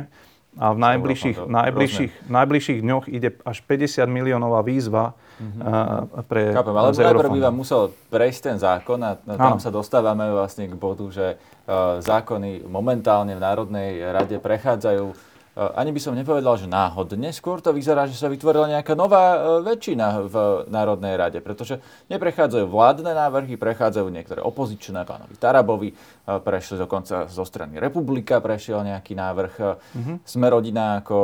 a 0.57 0.73
v 0.73 0.79
najbližších, 0.81 1.37
najbližších, 1.45 2.12
najbližších 2.33 2.81
dňoch 2.81 3.05
ide 3.12 3.37
až 3.45 3.61
50 3.69 4.09
miliónová 4.09 4.64
výzva 4.64 5.12
mm-hmm. 5.37 6.25
pre 6.25 6.57
Chápem, 6.57 6.75
ale 6.77 6.88
najprv 6.97 7.31
by 7.37 7.40
vám 7.45 7.57
musel 7.57 7.92
prejsť 8.09 8.40
ten 8.40 8.57
zákon 8.57 8.99
a 9.05 9.21
tam 9.21 9.61
sa 9.61 9.69
dostávame 9.69 10.25
vlastne 10.33 10.64
k 10.64 10.75
bodu, 10.75 11.05
že 11.12 11.37
uh, 11.37 12.01
zákony 12.01 12.64
momentálne 12.64 13.37
v 13.37 13.40
Národnej 13.45 14.01
rade 14.16 14.37
prechádzajú 14.40 15.36
ani 15.57 15.88
by 15.88 16.01
som 16.05 16.12
nepovedal, 16.12 16.61
že 16.61 16.69
náhodne. 16.69 17.33
Skôr 17.33 17.64
to 17.64 17.73
vyzerá, 17.73 18.05
že 18.05 18.21
sa 18.21 18.29
vytvorila 18.29 18.69
nejaká 18.69 18.92
nová 18.92 19.57
väčšina 19.64 20.29
v 20.29 20.37
Národnej 20.69 21.16
rade, 21.16 21.40
pretože 21.40 21.81
neprechádzajú 22.12 22.69
vládne 22.69 23.16
návrhy, 23.16 23.57
prechádzajú 23.57 24.07
niektoré 24.12 24.45
opozičné, 24.45 25.09
pánovi 25.09 25.33
Tarabovi, 25.40 25.97
prešli 26.29 26.77
dokonca 26.77 27.25
zo 27.25 27.45
strany 27.49 27.81
Republika, 27.81 28.45
prešiel 28.45 28.85
nejaký 28.85 29.16
návrh. 29.16 29.53
Mm-hmm. 29.97 30.16
Sme 30.29 30.47
rodina 30.53 31.01
ako 31.01 31.16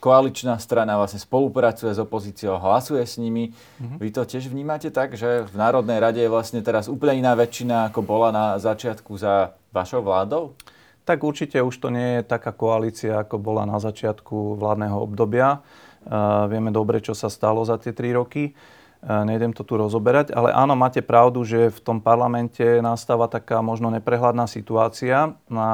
koaličná 0.00 0.58
strana 0.58 0.98
vlastne 0.98 1.22
spolupracuje 1.22 1.94
s 1.94 2.00
opozíciou, 2.00 2.58
hlasuje 2.58 3.04
s 3.04 3.20
nimi. 3.20 3.52
Mm-hmm. 3.52 3.98
Vy 4.00 4.08
to 4.10 4.26
tiež 4.26 4.50
vnímate 4.50 4.90
tak, 4.90 5.14
že 5.14 5.44
v 5.46 5.54
Národnej 5.54 6.02
rade 6.02 6.18
je 6.18 6.32
vlastne 6.32 6.58
teraz 6.64 6.90
úplne 6.90 7.22
iná 7.22 7.36
väčšina, 7.36 7.92
ako 7.92 8.00
bola 8.02 8.34
na 8.34 8.44
začiatku 8.58 9.14
za 9.14 9.54
vašou 9.70 10.02
vládou? 10.02 10.56
Tak 11.02 11.26
určite 11.26 11.58
už 11.58 11.74
to 11.82 11.88
nie 11.90 12.18
je 12.18 12.22
taká 12.22 12.54
koalícia, 12.54 13.18
ako 13.18 13.42
bola 13.42 13.66
na 13.66 13.82
začiatku 13.82 14.54
vládneho 14.58 15.02
obdobia. 15.02 15.62
Uh, 16.02 16.50
vieme 16.50 16.74
dobre, 16.74 16.98
čo 16.98 17.14
sa 17.14 17.30
stalo 17.30 17.62
za 17.62 17.78
tie 17.78 17.94
tri 17.94 18.10
roky. 18.14 18.54
Uh, 19.02 19.26
nejdem 19.26 19.50
to 19.50 19.66
tu 19.66 19.74
rozoberať, 19.74 20.30
ale 20.30 20.54
áno, 20.54 20.78
máte 20.78 21.02
pravdu, 21.02 21.42
že 21.42 21.74
v 21.74 21.80
tom 21.82 21.98
parlamente 21.98 22.62
nastáva 22.82 23.26
taká 23.26 23.58
možno 23.62 23.90
neprehľadná 23.90 24.46
situácia 24.46 25.34
a, 25.50 25.70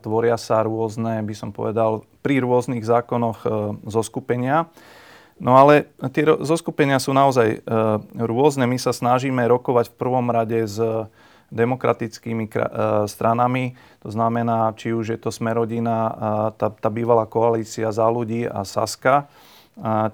tvoria 0.00 0.40
sa 0.40 0.64
rôzne, 0.64 1.20
by 1.24 1.34
som 1.36 1.52
povedal, 1.52 2.08
pri 2.24 2.40
rôznych 2.40 2.84
zákonoch 2.84 3.44
uh, 3.44 3.76
zoskupenia. 3.84 4.68
No 5.40 5.56
ale 5.56 5.88
tie 6.12 6.28
zoskupenia 6.44 7.00
sú 7.00 7.16
naozaj 7.16 7.64
rôzne. 8.12 8.68
My 8.68 8.76
sa 8.76 8.92
snažíme 8.92 9.40
rokovať 9.48 9.88
v 9.88 9.96
prvom 9.96 10.28
rade 10.28 10.68
s 10.68 10.76
demokratickými 11.50 12.46
e, 12.46 12.50
stranami. 13.06 13.76
To 14.00 14.08
znamená, 14.08 14.72
či 14.78 14.94
už 14.94 15.06
je 15.14 15.18
to 15.20 15.34
Smerodina, 15.34 15.98
tá, 16.56 16.72
tá 16.72 16.88
bývalá 16.88 17.28
koalícia 17.28 17.92
za 17.92 18.08
ľudí 18.08 18.48
a 18.48 18.64
Saska. 18.64 19.28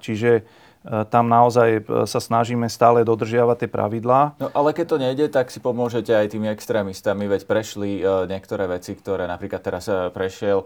Čiže 0.03 0.43
E, 0.43 0.66
tam 1.11 1.27
naozaj 1.27 1.69
e, 1.69 1.81
sa 2.07 2.19
snažíme 2.19 2.71
stále 2.71 3.03
dodržiavať 3.03 3.67
tie 3.67 3.69
pravidlá. 3.69 4.39
No 4.39 4.47
ale 4.55 4.71
keď 4.71 4.85
to 4.87 4.97
nejde, 4.97 5.25
tak 5.27 5.51
si 5.51 5.59
pomôžete 5.59 6.15
aj 6.15 6.31
tými 6.31 6.47
extrémistami, 6.47 7.27
veď 7.27 7.43
prešli 7.43 7.99
e, 7.99 8.25
niektoré 8.31 8.71
veci, 8.71 8.95
ktoré 8.95 9.27
napríklad 9.27 9.59
teraz 9.59 9.91
prešiel, 10.15 10.63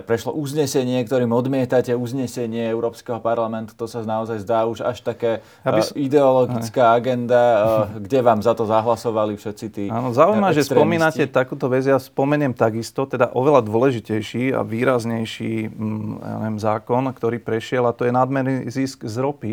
prešlo 0.00 0.32
uznesenie, 0.32 1.04
ktorým 1.04 1.36
odmietate 1.36 1.92
uznesenie 1.92 2.72
Európskeho 2.72 3.20
parlamentu, 3.20 3.76
to 3.76 3.84
sa 3.84 4.00
naozaj 4.00 4.40
zdá 4.40 4.64
už 4.64 4.80
až 4.80 5.04
také 5.04 5.44
Aby... 5.60 5.84
ideologická 6.00 6.96
agenda, 6.96 7.84
kde 8.00 8.24
vám 8.24 8.40
za 8.40 8.56
to 8.56 8.64
zahlasovali 8.64 9.36
všetci 9.36 9.66
tí 9.68 9.84
Áno, 9.92 10.16
zaujímavé, 10.16 10.56
že 10.56 10.64
spomínate 10.64 11.28
takúto 11.28 11.68
vec, 11.68 11.84
ja 11.84 12.00
spomeniem 12.00 12.56
takisto, 12.56 13.04
teda 13.04 13.36
oveľa 13.36 13.68
dôležitejší 13.68 14.56
a 14.56 14.64
výraznejší 14.64 15.68
mm, 15.68 16.12
ja 16.24 16.36
neviem, 16.40 16.60
zákon, 16.60 17.04
ktorý 17.12 17.36
prešiel 17.42 17.84
a 17.84 17.92
to 17.92 18.08
je 18.08 18.12
nadmerný 18.16 18.72
zisk 18.72 19.04
z 19.04 19.16
ropy, 19.20 19.52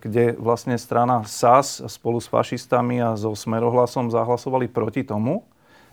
kde 0.00 0.32
vlastne 0.40 0.80
strana 0.80 1.28
SAS 1.28 1.84
spolu 1.84 2.24
s 2.24 2.28
fašistami 2.28 3.04
a 3.04 3.20
so 3.20 3.36
Smerohlasom 3.36 4.08
zahlasovali 4.08 4.64
proti 4.64 5.04
tomu, 5.04 5.44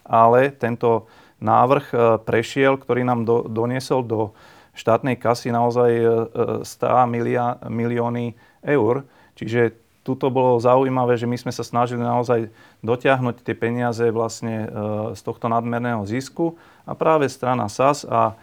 ale 0.07 0.55
tento 0.55 1.11
návrh 1.43 1.85
e, 1.91 1.95
prešiel, 2.23 2.79
ktorý 2.79 3.03
nám 3.07 3.23
do, 3.23 3.47
doniesol 3.47 4.03
do 4.03 4.19
štátnej 4.75 5.19
kasy 5.19 5.51
naozaj 5.51 5.91
100 6.63 6.63
e, 6.63 7.03
milia, 7.07 7.59
milióny 7.67 8.35
eur. 8.63 9.07
Čiže 9.35 9.75
tuto 10.03 10.31
bolo 10.31 10.59
zaujímavé, 10.59 11.19
že 11.19 11.27
my 11.27 11.35
sme 11.35 11.51
sa 11.51 11.63
snažili 11.63 11.99
naozaj 11.99 12.51
dotiahnuť 12.83 13.43
tie 13.43 13.55
peniaze 13.55 14.07
vlastne 14.11 14.55
e, 14.63 14.67
z 15.15 15.21
tohto 15.23 15.51
nadmerného 15.51 16.03
zisku 16.07 16.55
a 16.83 16.95
práve 16.95 17.27
strana 17.31 17.67
SAS 17.71 18.03
a 18.07 18.35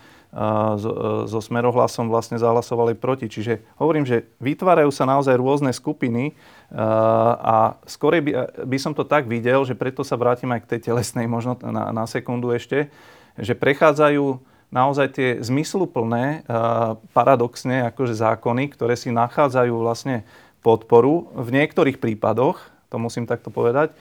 so 0.77 1.40
smerohlasom 1.40 2.12
vlastne 2.12 2.37
zahlasovali 2.37 2.92
proti. 2.92 3.25
Čiže 3.25 3.64
hovorím, 3.81 4.05
že 4.05 4.29
vytvárajú 4.37 4.92
sa 4.92 5.09
naozaj 5.09 5.33
rôzne 5.40 5.72
skupiny 5.72 6.37
a 7.40 7.81
skorej 7.88 8.20
by, 8.20 8.33
by 8.68 8.79
som 8.79 8.92
to 8.92 9.09
tak 9.09 9.25
videl, 9.25 9.64
že 9.64 9.72
preto 9.72 10.05
sa 10.05 10.20
vrátim 10.20 10.53
aj 10.53 10.68
k 10.68 10.70
tej 10.77 10.92
telesnej 10.92 11.25
možno 11.25 11.57
na, 11.64 11.88
na 11.88 12.05
sekundu 12.05 12.53
ešte, 12.53 12.92
že 13.40 13.57
prechádzajú 13.57 14.37
naozaj 14.68 15.09
tie 15.14 15.29
zmysluplné, 15.40 16.44
paradoxne 17.16 17.88
akože 17.88 18.18
zákony, 18.18 18.77
ktoré 18.77 18.99
si 18.99 19.14
nachádzajú 19.14 19.72
vlastne 19.72 20.29
podporu 20.61 21.33
v 21.33 21.49
niektorých 21.55 21.96
prípadoch, 21.96 22.61
to 22.90 22.99
musím 22.99 23.25
takto 23.25 23.49
povedať, 23.49 23.94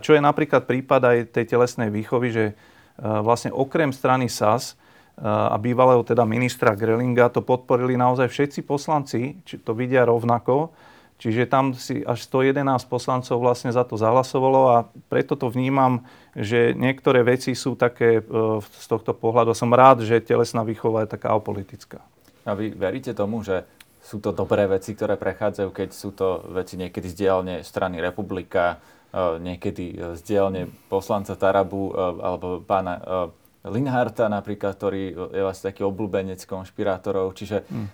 čo 0.00 0.14
je 0.14 0.22
napríklad 0.22 0.64
prípad 0.64 1.02
aj 1.02 1.16
tej 1.34 1.44
telesnej 1.44 1.90
výchovy, 1.90 2.28
že 2.30 2.44
vlastne 2.96 3.50
okrem 3.50 3.90
strany 3.90 4.30
SAS 4.30 4.78
a 5.14 5.54
bývalého 5.62 6.02
teda 6.02 6.26
ministra 6.26 6.74
Grelinga 6.74 7.30
to 7.30 7.38
podporili 7.38 7.94
naozaj 7.94 8.26
všetci 8.26 8.60
poslanci, 8.66 9.38
či 9.46 9.62
to 9.62 9.70
vidia 9.70 10.02
rovnako. 10.02 10.74
Čiže 11.14 11.46
tam 11.46 11.70
si 11.78 12.02
až 12.02 12.26
111 12.26 12.90
poslancov 12.90 13.38
vlastne 13.38 13.70
za 13.70 13.86
to 13.86 13.94
zahlasovalo 13.94 14.60
a 14.74 14.76
preto 15.06 15.38
to 15.38 15.46
vnímam, 15.46 16.02
že 16.34 16.74
niektoré 16.74 17.22
veci 17.22 17.54
sú 17.54 17.78
také 17.78 18.18
e, 18.18 18.22
z 18.58 18.86
tohto 18.90 19.14
pohľadu. 19.14 19.54
Som 19.54 19.70
rád, 19.70 20.02
že 20.02 20.18
telesná 20.18 20.66
výchova 20.66 21.06
je 21.06 21.14
taká 21.14 21.30
apolitická. 21.38 22.02
A 22.42 22.58
vy 22.58 22.74
veríte 22.74 23.14
tomu, 23.14 23.46
že 23.46 23.62
sú 24.02 24.18
to 24.18 24.34
dobré 24.34 24.66
veci, 24.66 24.98
ktoré 24.98 25.14
prechádzajú, 25.14 25.70
keď 25.70 25.88
sú 25.94 26.10
to 26.12 26.42
veci 26.50 26.74
niekedy 26.74 27.06
z 27.06 27.14
dielne 27.14 27.54
strany 27.62 28.02
Republika, 28.02 28.82
e, 29.14 29.38
niekedy 29.38 30.18
z 30.18 30.20
dielne 30.26 30.66
poslanca 30.90 31.38
Tarabu 31.38 31.94
alebo 32.20 32.58
pána 32.66 33.30
Linharta 33.64 34.28
napríklad, 34.28 34.76
ktorý 34.76 35.32
je 35.32 35.40
vlastne 35.40 35.72
taký 35.72 35.88
obľúbenec 35.88 36.36
konšpirátorov. 36.44 37.32
Čiže 37.32 37.64
mm. 37.64 37.88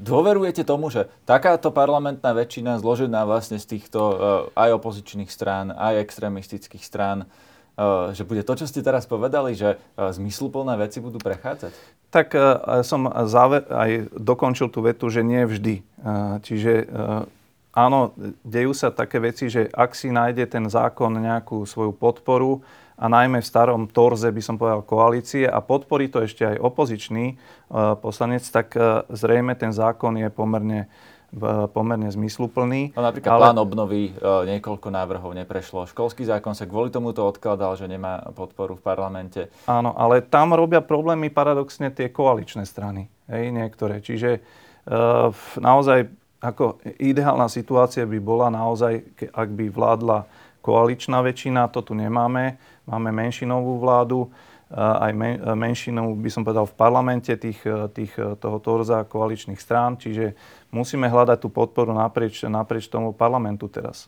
dôverujete 0.00 0.64
tomu, 0.64 0.88
že 0.88 1.12
takáto 1.28 1.68
parlamentná 1.68 2.32
väčšina 2.32 2.80
zložená 2.80 3.28
vlastne 3.28 3.60
z 3.60 3.76
týchto 3.76 4.00
uh, 4.00 4.16
aj 4.56 4.80
opozičných 4.80 5.28
strán, 5.28 5.76
aj 5.76 6.08
extrémistických 6.08 6.80
strán, 6.80 7.28
uh, 7.28 8.16
že 8.16 8.24
bude 8.24 8.40
to, 8.40 8.56
čo 8.56 8.64
ste 8.64 8.80
teraz 8.80 9.04
povedali, 9.04 9.52
že 9.52 9.76
uh, 9.76 10.08
zmysluplné 10.08 10.80
veci 10.80 11.04
budú 11.04 11.20
prechádzať? 11.20 11.72
Tak 12.08 12.32
uh, 12.32 12.80
som 12.80 13.04
záver, 13.28 13.68
aj 13.68 14.08
dokončil 14.16 14.72
tú 14.72 14.80
vetu, 14.80 15.12
že 15.12 15.20
nie 15.20 15.44
vždy. 15.44 15.84
Uh, 16.00 16.40
čiže 16.40 16.88
uh, 16.88 17.28
áno, 17.76 18.16
dejú 18.40 18.72
sa 18.72 18.88
také 18.88 19.20
veci, 19.20 19.52
že 19.52 19.68
ak 19.68 19.92
si 19.92 20.08
nájde 20.08 20.48
ten 20.48 20.64
zákon 20.64 21.12
nejakú 21.12 21.68
svoju 21.68 21.92
podporu 21.92 22.64
a 23.00 23.08
najmä 23.08 23.40
v 23.40 23.48
starom 23.48 23.88
torze, 23.88 24.28
by 24.28 24.42
som 24.44 24.60
povedal, 24.60 24.84
koalície 24.84 25.48
a 25.48 25.64
podporí 25.64 26.12
to 26.12 26.20
ešte 26.20 26.44
aj 26.44 26.60
opozičný 26.60 27.40
uh, 27.72 27.96
poslanec, 27.96 28.44
tak 28.44 28.76
uh, 28.76 29.08
zrejme 29.08 29.56
ten 29.56 29.72
zákon 29.72 30.20
je 30.20 30.28
pomerne 30.28 30.92
pomerne 31.70 32.10
zmysluplný. 32.10 32.90
No, 32.98 33.06
napríklad 33.06 33.30
ale... 33.30 33.54
plán 33.54 33.62
obnovy, 33.62 34.10
niekoľko 34.18 34.90
návrhov 34.90 35.30
neprešlo. 35.38 35.86
Školský 35.86 36.26
zákon 36.26 36.58
sa 36.58 36.66
kvôli 36.66 36.90
tomu 36.90 37.14
to 37.14 37.22
odkladal, 37.22 37.78
že 37.78 37.86
nemá 37.86 38.18
podporu 38.34 38.74
v 38.74 38.82
parlamente. 38.82 39.46
Áno, 39.70 39.94
ale 39.94 40.26
tam 40.26 40.58
robia 40.58 40.82
problémy 40.82 41.30
paradoxne 41.30 41.94
tie 41.94 42.10
koaličné 42.10 42.66
strany, 42.66 43.06
hej, 43.30 43.54
niektoré. 43.54 44.02
Čiže 44.02 44.42
naozaj 45.54 46.10
ako 46.42 46.82
ideálna 46.98 47.46
situácia 47.46 48.02
by 48.10 48.18
bola 48.18 48.50
naozaj, 48.50 49.22
ak 49.30 49.48
by 49.54 49.70
vládla 49.70 50.26
koaličná 50.66 51.22
väčšina, 51.22 51.70
to 51.70 51.86
tu 51.86 51.94
nemáme, 51.94 52.58
máme 52.86 53.10
menšinovú 53.12 53.80
vládu, 53.80 54.30
aj 54.70 55.10
menšinu, 55.58 56.14
by 56.14 56.30
som 56.30 56.46
povedal, 56.46 56.62
v 56.62 56.78
parlamente 56.78 57.34
tých, 57.34 57.58
tých, 57.90 58.14
toho 58.14 58.58
torza 58.62 59.02
koaličných 59.02 59.58
strán, 59.58 59.98
čiže 59.98 60.38
musíme 60.70 61.10
hľadať 61.10 61.42
tú 61.42 61.50
podporu 61.50 61.90
naprieč, 61.90 62.46
naprieč 62.46 62.86
tomu 62.86 63.10
parlamentu 63.10 63.66
teraz. 63.66 64.06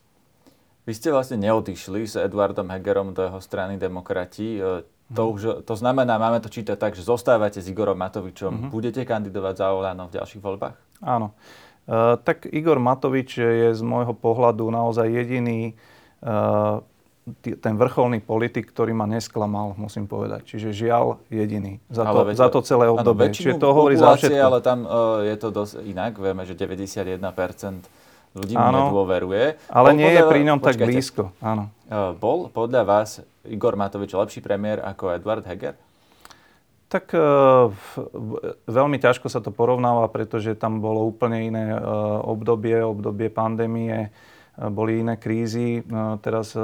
Vy 0.83 0.99
ste 0.99 1.15
vlastne 1.15 1.39
neodišli 1.39 2.07
s 2.07 2.15
Eduardom 2.19 2.71
Hegerom 2.71 3.15
do 3.15 3.23
jeho 3.23 3.39
strany 3.39 3.79
demokrati. 3.79 4.59
E, 4.59 4.83
to, 5.15 5.23
už, 5.31 5.63
to 5.63 5.75
znamená, 5.79 6.19
máme 6.19 6.43
to 6.43 6.51
čítať 6.51 6.75
tak, 6.75 6.99
že 6.99 7.07
zostávate 7.07 7.63
s 7.63 7.71
Igorom 7.71 7.95
Matovičom. 7.99 8.51
Mm-hmm. 8.51 8.71
Budete 8.71 9.03
kandidovať 9.07 9.55
za 9.63 9.67
Olano 9.71 10.11
v 10.11 10.15
ďalších 10.19 10.43
voľbách? 10.43 10.75
Áno. 11.03 11.39
Uh, 11.83 12.15
tak 12.23 12.47
Igor 12.51 12.79
Matovič 12.79 13.43
je 13.43 13.75
z 13.75 13.83
môjho 13.83 14.15
pohľadu 14.15 14.71
naozaj 14.71 15.07
jediný 15.11 15.75
uh, 16.23 16.83
ten 17.39 17.75
vrcholný 17.79 18.19
politik, 18.19 18.75
ktorý 18.75 18.91
ma 18.99 19.07
nesklamal, 19.07 19.79
musím 19.79 20.11
povedať. 20.11 20.43
Čiže 20.43 20.75
žiaľ 20.75 21.23
jediný 21.31 21.79
za 21.87 22.03
to, 22.03 22.27
veď, 22.27 22.35
za 22.35 22.49
to 22.51 22.61
celé 22.67 22.91
obdobie. 22.91 23.31
Áno, 23.31 23.35
Čiže 23.39 23.63
to 23.63 23.69
hovorí 23.71 23.95
za 23.95 24.19
všetko. 24.19 24.43
ale 24.43 24.59
tam 24.59 24.79
uh, 24.83 25.23
je 25.23 25.37
to 25.39 25.49
dosť 25.55 25.87
inak. 25.87 26.19
Vieme, 26.19 26.43
že 26.43 26.59
91% 26.59 27.23
ľudí 28.35 28.55
mu 28.59 28.69
nedôveruje. 28.75 29.45
Ale 29.71 29.95
bol 29.95 29.99
nie 30.03 30.11
podľa, 30.11 30.19
je 30.19 30.31
pri 30.35 30.41
ňom 30.51 30.59
počkajte, 30.59 30.83
tak 30.83 30.89
blízko. 30.91 31.23
Áno. 31.39 31.65
Uh, 31.87 32.11
bol 32.19 32.51
podľa 32.51 32.83
vás 32.83 33.23
Igor 33.47 33.79
Matovič 33.79 34.11
lepší 34.11 34.43
premiér 34.43 34.83
ako 34.83 35.15
Edward 35.15 35.47
Heger? 35.47 35.79
Tak 36.91 37.15
uh, 37.15 37.71
veľmi 38.67 38.99
ťažko 38.99 39.31
sa 39.31 39.39
to 39.39 39.55
porovnáva, 39.55 40.11
pretože 40.11 40.59
tam 40.59 40.83
bolo 40.83 41.07
úplne 41.07 41.39
iné 41.49 41.65
uh, 41.71 42.19
obdobie, 42.27 42.83
obdobie 42.83 43.31
pandémie 43.31 44.11
boli 44.70 45.03
iné 45.03 45.18
krízy, 45.18 45.83
teraz 46.22 46.55
e, 46.55 46.62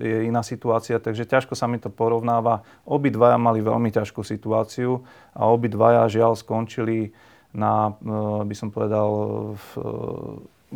je 0.00 0.16
iná 0.26 0.42
situácia, 0.42 0.98
takže 0.98 1.28
ťažko 1.28 1.54
sa 1.54 1.70
mi 1.70 1.78
to 1.78 1.92
porovnáva. 1.92 2.66
Obidvaja 2.82 3.38
mali 3.38 3.62
veľmi 3.62 3.94
ťažkú 3.94 4.26
situáciu 4.26 5.04
a 5.30 5.46
obidvaja 5.46 6.10
žiaľ 6.10 6.34
skončili 6.34 7.14
na, 7.54 7.94
e, 8.00 8.10
by 8.42 8.54
som 8.56 8.74
povedal, 8.74 9.08
e, 9.14 9.86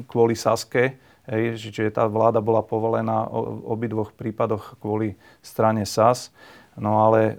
kvôli 0.06 0.38
Saske, 0.38 0.98
hej, 1.26 1.58
čiže 1.58 1.94
tá 1.94 2.06
vláda 2.06 2.38
bola 2.38 2.62
povolená 2.62 3.26
v 3.30 3.62
obidvoch 3.66 4.14
prípadoch 4.14 4.78
kvôli 4.78 5.18
strane 5.42 5.86
SAS. 5.86 6.34
No 6.74 7.06
ale 7.06 7.38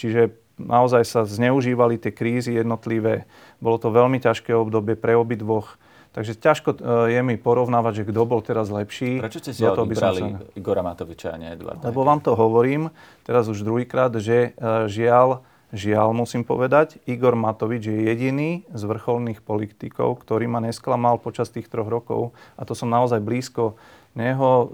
čiže 0.00 0.32
naozaj 0.56 1.04
sa 1.04 1.28
zneužívali 1.28 2.00
tie 2.00 2.08
krízy 2.08 2.56
jednotlivé. 2.56 3.28
Bolo 3.60 3.76
to 3.76 3.92
veľmi 3.92 4.16
ťažké 4.16 4.56
obdobie 4.56 4.96
pre 4.96 5.12
obidvoch 5.12 5.76
Takže 6.16 6.32
ťažko 6.40 6.70
e, 6.72 6.76
je 7.12 7.20
mi 7.20 7.36
porovnávať, 7.36 8.00
že 8.00 8.04
kto 8.08 8.24
bol 8.24 8.40
teraz 8.40 8.72
lepší. 8.72 9.20
Prečo 9.20 9.36
ste 9.44 9.52
si 9.52 9.60
ho 9.60 9.76
vybrali. 9.76 10.56
Igora 10.56 10.80
Matoviča 10.80 11.28
a 11.28 11.36
nie 11.36 11.52
Eduarda? 11.52 11.92
Lebo 11.92 12.08
vám 12.08 12.24
to 12.24 12.32
hovorím 12.32 12.88
teraz 13.28 13.52
už 13.52 13.60
druhýkrát, 13.60 14.16
že 14.16 14.56
e, 14.56 14.88
žiaľ, 14.88 15.44
žiaľ 15.76 16.16
musím 16.16 16.40
povedať, 16.40 16.96
Igor 17.04 17.36
Matovič 17.36 17.92
je 17.92 18.08
jediný 18.08 18.64
z 18.72 18.82
vrcholných 18.88 19.44
politikov, 19.44 20.24
ktorý 20.24 20.48
ma 20.48 20.64
nesklamal 20.64 21.20
počas 21.20 21.52
tých 21.52 21.68
troch 21.68 21.92
rokov. 21.92 22.32
A 22.56 22.64
to 22.64 22.72
som 22.72 22.88
naozaj 22.88 23.20
blízko 23.20 23.76
neho. 24.16 24.48
E, 24.48 24.66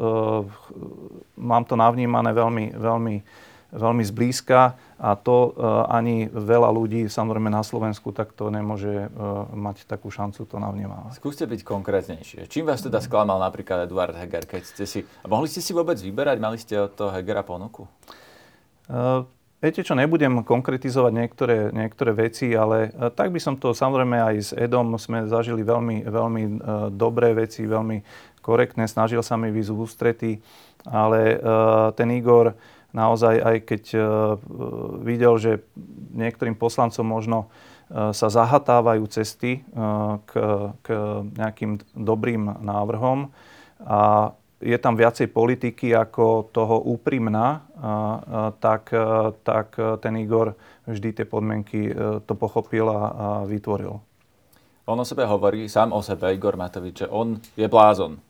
mám 1.43 1.67
to 1.67 1.75
navnímané 1.75 2.31
veľmi, 2.31 2.79
veľmi 2.79 3.15
veľmi 3.73 4.05
zblízka 4.05 4.77
a 5.01 5.11
to 5.17 5.51
e, 5.51 5.51
ani 5.89 6.29
veľa 6.29 6.69
ľudí, 6.69 7.09
samozrejme 7.09 7.49
na 7.49 7.65
Slovensku, 7.65 8.13
tak 8.13 8.37
to 8.37 8.53
nemôže 8.53 9.09
e, 9.09 9.19
mať 9.57 9.89
takú 9.89 10.13
šancu 10.13 10.45
to 10.45 10.57
navnímavať. 10.61 11.17
Skúste 11.17 11.49
byť 11.49 11.61
konkrétnejšie. 11.65 12.47
Čím 12.53 12.69
vás 12.69 12.85
teda 12.85 13.01
sklamal 13.01 13.41
napríklad 13.41 13.89
Eduard 13.89 14.13
Heger, 14.13 14.45
keď 14.45 14.63
ste 14.63 14.85
si... 14.85 15.01
A 15.25 15.27
mohli 15.27 15.49
ste 15.49 15.65
si 15.65 15.73
vôbec 15.73 15.97
vyberať? 15.97 16.37
Mali 16.37 16.61
ste 16.61 16.77
od 16.85 16.93
toho 16.93 17.11
Hegera 17.11 17.41
ponuku? 17.43 17.89
Uh, 18.93 19.25
Viete 19.63 19.87
čo, 19.87 19.95
nebudem 19.95 20.43
konkretizovať 20.43 21.13
niektoré, 21.15 21.71
niektoré 21.71 22.11
veci, 22.11 22.51
ale 22.51 22.91
tak 23.15 23.31
by 23.31 23.39
som 23.39 23.55
to 23.55 23.71
samozrejme 23.71 24.19
aj 24.19 24.35
s 24.43 24.51
Edom 24.59 24.99
sme 24.99 25.31
zažili 25.31 25.63
veľmi, 25.63 26.03
veľmi 26.03 26.43
dobré 26.91 27.31
veci, 27.31 27.63
veľmi 27.63 28.03
korektné, 28.43 28.91
snažil 28.91 29.23
sa 29.23 29.39
mi 29.39 29.55
výsť 29.55 29.71
v 29.71 29.79
ústrety, 29.79 30.33
ale 30.83 31.39
ten 31.95 32.11
Igor 32.11 32.59
naozaj 32.93 33.35
aj 33.41 33.57
keď 33.67 33.83
e, 33.97 34.01
videl, 35.03 35.35
že 35.41 35.65
niektorým 36.13 36.55
poslancom 36.55 37.05
možno 37.05 37.39
e, 37.49 38.13
sa 38.13 38.29
zahatávajú 38.29 39.05
cesty 39.09 39.59
e, 39.59 39.61
k, 40.29 40.33
k 40.85 40.87
nejakým 41.37 41.81
dobrým 41.97 42.63
návrhom 42.63 43.33
a 43.83 44.33
je 44.63 44.79
tam 44.79 44.95
viacej 44.95 45.27
politiky 45.35 45.91
ako 45.91 46.47
toho 46.55 46.79
úprimná, 46.87 47.67
tak, 48.63 48.95
tak 49.43 49.75
ten 49.75 50.15
Igor 50.23 50.55
vždy 50.87 51.19
tie 51.19 51.27
podmienky 51.27 51.91
to 52.23 52.39
pochopil 52.39 52.87
a, 52.87 53.43
vytvoril. 53.43 53.99
On 54.87 54.95
o 54.95 55.03
sebe 55.03 55.27
hovorí, 55.27 55.67
sám 55.67 55.91
o 55.91 55.99
sebe, 55.99 56.31
Igor 56.31 56.55
Matovič, 56.55 57.03
že 57.03 57.11
on 57.11 57.43
je 57.59 57.67
blázon 57.67 58.23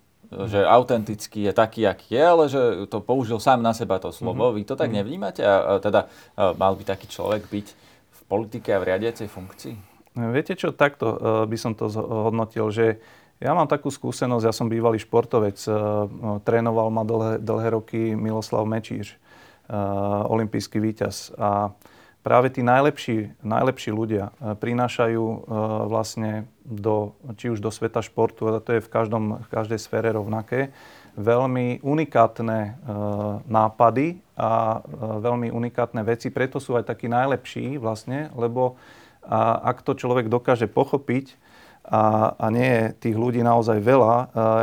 že 0.49 0.65
autentický 0.65 1.45
je 1.47 1.53
taký, 1.53 1.85
aký 1.85 2.17
je, 2.17 2.25
ale 2.25 2.45
že 2.49 2.61
to 2.89 3.05
použil 3.05 3.37
sám 3.41 3.61
na 3.61 3.77
seba 3.77 4.01
to 4.01 4.13
slovo. 4.13 4.49
Mm-hmm. 4.49 4.57
Vy 4.59 4.63
to 4.65 4.75
tak 4.75 4.89
mm-hmm. 4.89 4.99
nevnímate? 5.05 5.43
A, 5.45 5.57
a 5.61 5.73
teda 5.79 6.09
a 6.37 6.57
mal 6.57 6.73
by 6.77 6.85
taký 6.85 7.07
človek 7.09 7.49
byť 7.49 7.67
v 8.11 8.21
politike 8.27 8.73
a 8.73 8.81
v 8.81 8.89
riadiacej 8.93 9.29
funkcii? 9.29 9.75
Viete 10.13 10.53
čo, 10.53 10.77
takto 10.77 11.07
uh, 11.09 11.19
by 11.49 11.57
som 11.57 11.73
to 11.73 11.89
hodnotil, 12.29 12.69
že 12.69 13.01
ja 13.41 13.57
mám 13.57 13.65
takú 13.65 13.89
skúsenosť, 13.89 14.45
ja 14.45 14.53
som 14.53 14.69
bývalý 14.69 15.01
športovec, 15.01 15.57
uh, 15.69 16.05
trénoval 16.45 16.93
ma 16.93 17.03
dlhé, 17.03 17.41
dlhé 17.41 17.69
roky 17.73 18.13
Miloslav 18.13 18.69
Mečíř, 18.69 19.09
uh, 19.09 20.29
olimpijský 20.29 20.81
víťaz. 20.81 21.33
A 21.41 21.73
práve 22.23 22.55
tí 22.55 22.63
najlepší, 22.63 23.35
najlepší 23.43 23.91
ľudia 23.91 24.31
e, 24.39 24.55
prinášajú 24.55 25.25
e, 25.27 25.39
vlastne 25.91 26.47
do, 26.63 27.19
či 27.35 27.51
už 27.51 27.59
do 27.59 27.75
sveta 27.75 28.01
športu, 28.01 28.47
a 28.49 28.63
to 28.63 28.79
je 28.79 28.81
v, 28.81 28.89
každom, 28.89 29.43
v 29.43 29.49
každej 29.51 29.79
sfére 29.83 30.15
rovnaké, 30.15 30.71
veľmi 31.19 31.83
unikátne 31.83 32.59
e, 32.63 32.71
nápady 33.51 34.23
a 34.39 34.81
veľmi 35.21 35.53
unikátne 35.53 36.01
veci. 36.07 36.33
Preto 36.33 36.63
sú 36.63 36.79
aj 36.79 36.89
takí 36.89 37.11
najlepší 37.11 37.77
vlastne, 37.77 38.33
lebo 38.33 38.81
ak 39.63 39.87
to 39.87 39.95
človek 39.95 40.27
dokáže 40.27 40.67
pochopiť, 40.67 41.39
a, 41.83 42.35
a 42.39 42.47
nie 42.51 42.67
je 42.67 42.85
tých 43.09 43.17
ľudí 43.19 43.43
naozaj 43.43 43.83
veľa, 43.83 44.15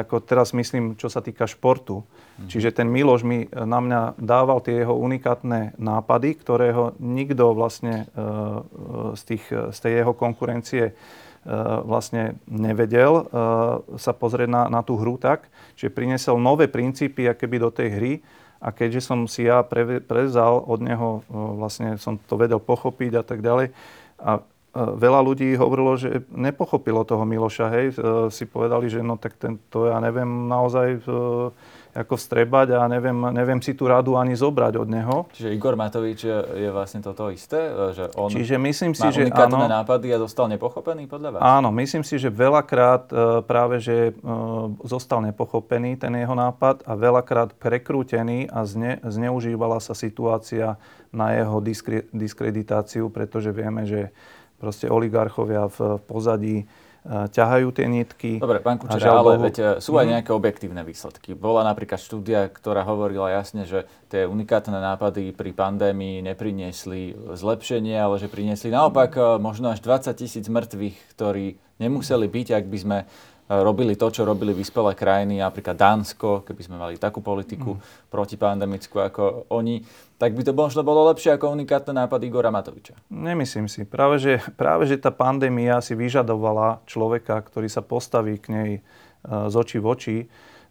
ako 0.07 0.23
teraz 0.23 0.55
myslím, 0.55 0.95
čo 0.95 1.11
sa 1.11 1.19
týka 1.19 1.45
športu, 1.45 2.03
Čiže 2.47 2.71
ten 2.71 2.87
Miloš 2.87 3.27
mi 3.27 3.51
na 3.51 3.83
mňa 3.83 4.15
dával 4.15 4.63
tie 4.63 4.85
jeho 4.85 4.95
unikátne 4.95 5.75
nápady, 5.75 6.39
ktorého 6.39 6.95
nikto 7.03 7.51
vlastne 7.51 8.07
e, 8.07 8.23
z, 9.19 9.21
tých, 9.27 9.43
z 9.51 9.77
tej 9.83 9.93
jeho 10.05 10.13
konkurencie 10.15 10.83
e, 10.87 10.93
vlastne 11.83 12.39
nevedel 12.47 13.11
e, 13.19 13.23
sa 13.99 14.15
pozrieť 14.15 14.47
na, 14.47 14.63
na 14.71 14.81
tú 14.85 14.95
hru 14.95 15.19
tak. 15.19 15.51
Čiže 15.75 15.91
priniesol 15.91 16.39
nové 16.39 16.71
princípy 16.71 17.27
akéby 17.27 17.59
do 17.59 17.73
tej 17.73 17.89
hry 17.91 18.13
a 18.63 18.71
keďže 18.71 19.03
som 19.03 19.27
si 19.27 19.47
ja 19.47 19.63
prevzal 20.07 20.63
od 20.63 20.79
neho, 20.83 21.23
vlastne 21.31 21.95
som 21.95 22.19
to 22.19 22.35
vedel 22.35 22.59
pochopiť 22.59 23.11
a 23.19 23.23
tak 23.23 23.39
ďalej. 23.39 23.71
A 24.19 24.43
veľa 24.75 25.19
ľudí 25.25 25.57
hovorilo, 25.57 25.97
že 25.97 26.25
nepochopilo 26.29 27.01
toho 27.01 27.25
Miloša, 27.25 27.67
hej, 27.73 27.87
si 28.29 28.45
povedali, 28.45 28.89
že 28.89 29.01
no 29.01 29.17
tak 29.17 29.37
ten, 29.37 29.57
to 29.69 29.89
ja 29.89 29.97
neviem 29.97 30.45
naozaj 30.45 31.01
ako 31.89 32.15
vstrebať 32.21 32.77
a 32.77 32.85
neviem, 32.85 33.17
neviem 33.33 33.59
si 33.65 33.73
tú 33.73 33.89
radu 33.89 34.13
ani 34.13 34.37
zobrať 34.37 34.73
od 34.77 34.89
neho. 34.89 35.15
Čiže 35.33 35.49
Igor 35.49 35.73
Matovič 35.73 36.21
je 36.53 36.69
vlastne 36.69 37.01
toto 37.01 37.33
isté? 37.33 37.57
Že 37.73 38.13
on 38.13 38.29
Čiže 38.29 38.55
myslím 38.61 38.93
si, 38.93 39.07
má 39.09 39.13
že 39.13 39.25
áno, 39.33 39.65
nápady 39.65 40.13
a 40.13 40.17
dostal 40.21 40.45
nepochopený 40.53 41.09
podľa 41.09 41.29
vás? 41.37 41.41
Áno, 41.41 41.73
myslím 41.73 42.05
si, 42.05 42.21
že 42.21 42.29
veľakrát 42.29 43.09
e, 43.09 43.41
práve, 43.41 43.81
že 43.81 44.13
e, 44.13 44.21
zostal 44.85 45.25
nepochopený 45.33 45.97
ten 45.97 46.13
jeho 46.13 46.37
nápad 46.37 46.85
a 46.85 46.93
veľakrát 46.93 47.57
prekrútený 47.57 48.45
a 48.53 48.61
zne, 48.69 49.01
zneužívala 49.01 49.81
sa 49.81 49.97
situácia 49.97 50.77
na 51.09 51.33
jeho 51.33 51.57
diskre, 51.57 52.05
diskreditáciu, 52.13 53.09
pretože 53.09 53.49
vieme, 53.49 53.89
že 53.89 54.13
proste 54.59 54.91
oligarchovia 54.91 55.71
v 55.71 55.97
pozadí 56.05 56.67
ťahajú 57.07 57.71
tie 57.71 57.87
nitky. 57.87 58.31
Dobre, 58.43 58.59
pán 58.59 58.75
Kučera, 58.75 59.23
ale 59.23 59.39
veď 59.39 59.79
sú 59.79 59.95
aj 59.95 60.05
mhm. 60.05 60.11
nejaké 60.19 60.31
objektívne 60.35 60.83
výsledky. 60.83 61.31
Bola 61.31 61.63
napríklad 61.63 61.97
štúdia, 61.97 62.51
ktorá 62.51 62.83
hovorila 62.83 63.31
jasne, 63.31 63.63
že 63.63 63.87
tie 64.11 64.27
unikátne 64.27 64.75
nápady 64.75 65.31
pri 65.31 65.55
pandémii 65.55 66.19
nepriniesli 66.21 67.15
zlepšenie, 67.33 67.95
ale 67.95 68.19
že 68.19 68.27
priniesli 68.27 68.69
naopak 68.69 69.39
možno 69.39 69.71
až 69.71 69.79
20 69.79 70.11
tisíc 70.19 70.45
mŕtvych, 70.51 70.97
ktorí 71.15 71.55
nemuseli 71.79 72.27
byť, 72.27 72.47
ak 72.59 72.65
by 72.67 72.77
sme 72.77 72.97
robili 73.49 73.97
to, 73.97 74.13
čo 74.13 74.21
robili 74.21 74.53
vyspelé 74.53 74.93
krajiny, 74.93 75.41
napríklad 75.41 75.73
Dánsko, 75.73 76.45
keby 76.45 76.61
sme 76.61 76.77
mali 76.77 77.01
takú 77.01 77.25
politiku 77.25 77.81
mm. 77.81 78.13
protipandemickú 78.13 79.01
ako 79.01 79.49
oni, 79.49 79.81
tak 80.21 80.37
by 80.37 80.45
to 80.45 80.53
možno 80.53 80.85
bolo 80.85 81.09
lepšie 81.09 81.33
ako 81.33 81.57
unikátne 81.57 81.97
nápady 81.97 82.29
Igora 82.29 82.53
Matoviča. 82.53 82.93
Nemyslím 83.09 83.65
si. 83.65 83.89
Práve 83.89 84.21
že, 84.21 84.37
práve, 84.53 84.85
že 84.85 85.01
tá 85.01 85.09
pandémia 85.09 85.81
si 85.81 85.97
vyžadovala 85.97 86.85
človeka, 86.85 87.41
ktorý 87.41 87.65
sa 87.65 87.81
postaví 87.81 88.37
k 88.37 88.45
nej 88.53 88.71
e, 88.77 88.81
z 89.25 89.55
očí 89.57 89.81
v 89.81 89.87
oči. 89.89 90.17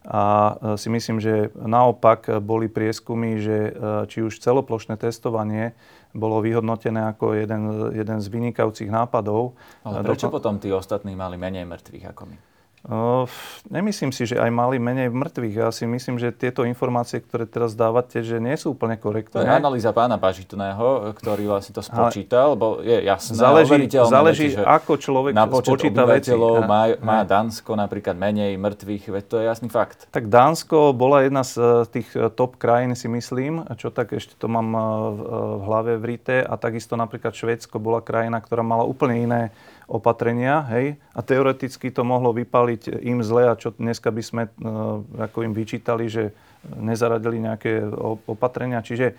A 0.07 0.55
e, 0.55 0.79
si 0.79 0.87
myslím, 0.87 1.19
že 1.19 1.51
naopak 1.59 2.39
boli 2.39 2.71
prieskumy, 2.71 3.43
že 3.43 3.57
e, 3.59 3.71
či 4.07 4.23
už 4.23 4.39
celoplošné 4.39 4.95
testovanie 4.95 5.75
bolo 6.15 6.39
vyhodnotené 6.39 7.11
ako 7.11 7.35
jeden, 7.35 7.91
jeden 7.91 8.17
z 8.23 8.27
vynikajúcich 8.31 8.87
nápadov. 8.87 9.59
Ale 9.83 9.99
prečo 10.07 10.31
Doko... 10.31 10.39
potom 10.39 10.63
tí 10.63 10.71
ostatní 10.71 11.11
mali 11.19 11.35
menej 11.35 11.67
mŕtvych 11.67 12.07
ako 12.15 12.23
my? 12.23 12.48
Uh, 12.87 13.27
nemyslím 13.67 14.15
si, 14.15 14.23
že 14.23 14.39
aj 14.39 14.47
mali 14.55 14.79
menej 14.79 15.11
mŕtvych. 15.11 15.55
Ja 15.59 15.67
si 15.67 15.83
myslím, 15.83 16.15
že 16.15 16.31
tieto 16.31 16.63
informácie, 16.63 17.19
ktoré 17.19 17.43
teraz 17.43 17.75
dávate, 17.75 18.23
že 18.23 18.39
nie 18.39 18.55
sú 18.55 18.71
úplne 18.71 18.95
korektné. 18.95 19.43
To 19.43 19.43
je 19.43 19.51
analýza 19.51 19.91
pána 19.91 20.15
Bažitného, 20.15 21.11
ktorý 21.19 21.51
vlastne 21.51 21.75
to 21.75 21.83
spočítal, 21.83 22.55
lebo 22.55 22.79
je 22.79 23.03
jasné, 23.03 23.35
záleží, 23.35 23.83
záleží 23.91 24.47
veci, 24.55 24.63
ako 24.63 24.91
človek 24.95 25.31
na 25.35 25.43
počet 25.51 25.75
spočíta 25.75 26.07
veci. 26.07 26.31
Má, 26.39 26.95
má 27.03 27.19
Dánsko 27.27 27.75
napríklad 27.75 28.15
menej 28.15 28.55
mŕtvych, 28.55 29.03
veď 29.11 29.23
to 29.27 29.35
je 29.43 29.45
jasný 29.51 29.67
fakt. 29.67 30.07
Tak 30.15 30.31
Dánsko 30.31 30.95
bola 30.95 31.27
jedna 31.27 31.43
z 31.43 31.59
eh, 31.59 31.99
tých 31.99 32.07
eh, 32.15 32.31
top 32.31 32.55
krajín, 32.55 32.95
si 32.95 33.11
myslím, 33.11 33.67
čo 33.75 33.91
tak 33.91 34.15
ešte 34.15 34.39
to 34.39 34.47
mám 34.47 34.71
v 35.19 35.61
hlave 35.67 35.99
vrité. 35.99 36.47
A 36.47 36.55
takisto 36.55 36.95
napríklad 36.95 37.35
Švédsko 37.35 37.75
bola 37.75 37.99
krajina, 37.99 38.39
ktorá 38.39 38.63
mala 38.63 38.87
úplne 38.87 39.19
iné 39.19 39.41
opatrenia, 39.89 40.61
hej, 40.69 41.01
a 41.17 41.19
teoreticky 41.25 41.89
to 41.89 42.05
mohlo 42.05 42.29
vypaliť 42.29 43.01
im 43.01 43.25
zle 43.25 43.49
a 43.49 43.57
čo 43.57 43.73
dneska 43.73 44.13
by 44.13 44.23
sme 44.23 44.43
uh, 44.45 45.01
ako 45.17 45.43
im 45.43 45.53
vyčítali, 45.57 46.05
že 46.05 46.31
nezaradili 46.77 47.41
nejaké 47.41 47.89
opatrenia. 48.29 48.85
Čiže 48.85 49.17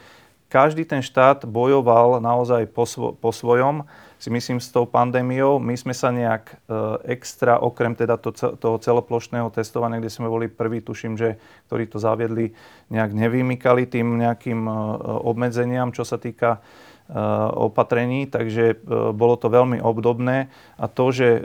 každý 0.51 0.83
ten 0.83 0.99
štát 0.99 1.47
bojoval 1.47 2.19
naozaj 2.19 2.67
po, 2.75 2.83
svo, 2.83 3.15
po 3.15 3.31
svojom, 3.31 3.87
si 4.21 4.29
myslím, 4.29 4.61
s 4.61 4.69
tou 4.69 4.85
pandémiou. 4.85 5.57
My 5.57 5.73
sme 5.79 5.97
sa 5.97 6.13
nejak 6.13 6.45
uh, 6.69 7.01
extra, 7.09 7.57
okrem 7.57 7.97
teda 7.97 8.21
to, 8.21 8.35
toho 8.35 8.77
celoplošného 8.77 9.49
testovania, 9.49 9.97
kde 9.97 10.13
sme 10.13 10.29
boli 10.29 10.51
prvý, 10.51 10.85
tuším, 10.85 11.17
že 11.17 11.41
ktorí 11.71 11.89
to 11.89 11.97
zaviedli, 11.97 12.53
nejak 12.93 13.17
nevymykali 13.17 13.89
tým 13.89 14.21
nejakým 14.21 14.69
uh, 14.69 14.75
obmedzeniam, 15.25 15.89
čo 15.95 16.05
sa 16.05 16.21
týka 16.21 16.61
opatrení, 17.59 18.31
takže 18.31 18.65
eh, 18.75 18.77
bolo 19.11 19.35
to 19.35 19.51
veľmi 19.51 19.83
obdobné. 19.83 20.47
A 20.79 20.87
to, 20.87 21.11
že 21.11 21.29
eh, 21.37 21.43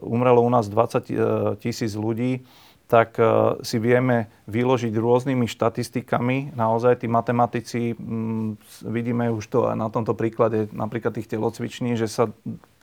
umrelo 0.00 0.40
u 0.40 0.50
nás 0.50 0.68
20 0.68 1.60
tisíc 1.60 1.92
ľudí, 1.92 2.44
tak 2.84 3.16
si 3.64 3.80
vieme 3.80 4.28
vyložiť 4.44 4.92
rôznymi 4.92 5.48
štatistikami. 5.48 6.52
Naozaj 6.52 7.00
tí 7.00 7.08
matematici, 7.08 7.96
mm, 7.96 8.60
vidíme 8.84 9.32
už 9.32 9.44
to 9.48 9.58
aj 9.72 9.76
na 9.80 9.88
tomto 9.88 10.12
príklade 10.12 10.68
napríklad 10.68 11.16
tých 11.16 11.32
telocviční, 11.32 11.96
že 11.96 12.12
sa 12.12 12.28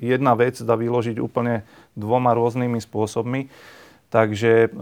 jedna 0.02 0.34
vec 0.34 0.58
dá 0.58 0.74
vyložiť 0.74 1.22
úplne 1.22 1.62
dvoma 1.94 2.34
rôznymi 2.34 2.82
spôsobmi. 2.82 3.54
Takže 4.12 4.74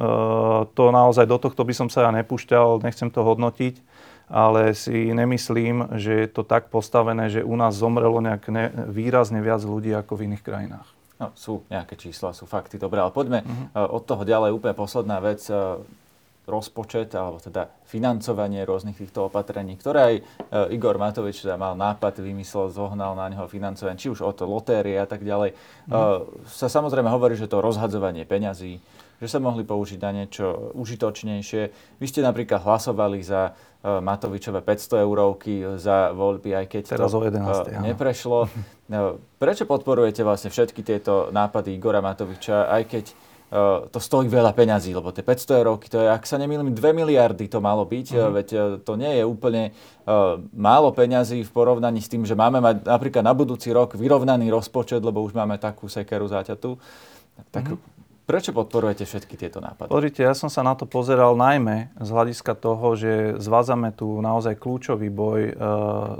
to 0.73 0.83
naozaj 0.89 1.29
do 1.29 1.37
tohto 1.37 1.61
by 1.61 1.73
som 1.77 1.91
sa 1.91 2.09
ja 2.09 2.11
nepúšťal, 2.15 2.81
nechcem 2.81 3.13
to 3.13 3.21
hodnotiť 3.21 3.77
ale 4.29 4.77
si 4.77 5.09
nemyslím, 5.09 5.97
že 5.97 6.25
je 6.25 6.27
to 6.29 6.45
tak 6.45 6.69
postavené, 6.69 7.33
že 7.33 7.41
u 7.41 7.57
nás 7.57 7.73
zomrelo 7.73 8.21
nejak 8.21 8.43
ne, 8.53 8.69
výrazne 8.87 9.41
viac 9.41 9.65
ľudí 9.65 9.89
ako 9.91 10.21
v 10.21 10.23
iných 10.29 10.45
krajinách. 10.45 10.87
No, 11.19 11.35
sú 11.35 11.67
nejaké 11.67 11.99
čísla, 11.99 12.31
sú 12.31 12.47
fakty, 12.47 12.79
dobre, 12.79 13.03
ale 13.03 13.11
poďme 13.11 13.43
uh-huh. 13.43 13.91
od 13.91 14.07
toho 14.07 14.23
ďalej. 14.23 14.55
Úplne 14.55 14.71
posledná 14.71 15.19
vec, 15.19 15.43
eh, 15.51 15.75
rozpočet, 16.47 17.11
alebo 17.11 17.43
teda 17.43 17.67
financovanie 17.83 18.63
rôznych 18.63 18.95
týchto 18.95 19.27
opatrení, 19.27 19.75
ktoré 19.75 19.99
aj 19.99 20.15
eh, 20.15 20.75
Igor 20.79 20.95
Matovič 20.95 21.43
teda 21.43 21.59
mal 21.59 21.75
nápad, 21.75 22.23
vymyslel, 22.23 22.71
zohnal 22.71 23.19
na 23.19 23.27
neho 23.27 23.43
financovanie, 23.51 23.99
či 23.99 24.07
už 24.07 24.23
od 24.23 24.39
lotérie 24.47 24.95
a 24.95 25.03
tak 25.03 25.27
ďalej. 25.27 25.59
Uh-huh. 25.91 26.23
Sa 26.47 26.71
samozrejme 26.71 27.11
hovorí, 27.11 27.35
že 27.35 27.51
to 27.51 27.59
rozhadzovanie 27.59 28.23
peňazí, 28.23 28.79
že 29.19 29.27
sa 29.27 29.43
mohli 29.43 29.67
použiť 29.67 29.99
na 29.99 30.11
niečo 30.15 30.71
užitočnejšie. 30.79 31.61
Vy 31.99 32.05
ste 32.07 32.23
napríklad 32.23 32.63
hlasovali 32.63 33.19
za 33.19 33.51
uh, 33.51 33.99
Matovičové 33.99 34.63
500 34.63 35.05
eurovky 35.05 35.53
za 35.75 36.15
voľby, 36.15 36.55
aj 36.55 36.65
keď 36.71 36.83
Teraz 36.95 37.11
to 37.11 37.19
11, 37.19 37.43
uh, 37.43 37.83
neprešlo. 37.83 38.47
No, 38.87 39.19
prečo 39.43 39.67
podporujete 39.67 40.23
vlastne 40.23 40.49
všetky 40.49 40.81
tieto 40.81 41.27
nápady 41.35 41.75
Igora 41.75 41.99
Matoviča, 41.99 42.71
aj 42.71 42.83
keď 42.87 43.05
to 43.89 43.97
stojí 43.97 44.29
veľa 44.29 44.53
peňazí, 44.53 44.93
lebo 44.93 45.09
tie 45.09 45.25
500 45.25 45.57
eurovky, 45.57 45.89
to 45.89 45.97
je, 45.97 46.05
ak 46.05 46.21
sa 46.21 46.37
nemýlim, 46.37 46.69
2 46.69 46.77
miliardy 46.93 47.49
to 47.49 47.57
malo 47.57 47.81
byť, 47.81 48.07
uh-huh. 48.13 48.29
veď 48.29 48.47
to 48.85 48.93
nie 48.93 49.17
je 49.17 49.23
úplne 49.25 49.73
uh, 49.73 50.37
málo 50.53 50.93
peňazí 50.93 51.41
v 51.41 51.49
porovnaní 51.49 51.97
s 51.97 52.13
tým, 52.13 52.29
že 52.29 52.37
máme 52.37 52.61
mať 52.61 52.85
napríklad 52.85 53.25
na 53.25 53.33
budúci 53.33 53.73
rok 53.73 53.97
vyrovnaný 53.97 54.53
rozpočet, 54.53 55.01
lebo 55.01 55.25
už 55.25 55.33
máme 55.33 55.57
takú 55.57 55.89
sekeru 55.89 56.29
záťatu. 56.29 56.77
Tak 57.49 57.73
uh-huh. 57.73 57.81
Prečo 58.29 58.53
podporujete 58.53 59.09
všetky 59.09 59.41
tieto 59.41 59.57
nápady? 59.57 59.89
Pozrite, 59.89 60.21
ja 60.21 60.37
som 60.37 60.53
sa 60.53 60.61
na 60.61 60.77
to 60.77 60.85
pozeral 60.85 61.33
najmä 61.33 61.89
z 61.97 62.09
hľadiska 62.13 62.53
toho, 62.61 62.93
že 62.93 63.41
zvádzame 63.41 63.89
tu 63.97 64.21
naozaj 64.21 64.53
kľúčový 64.53 65.09
boj 65.09 65.41
e, 65.49 65.53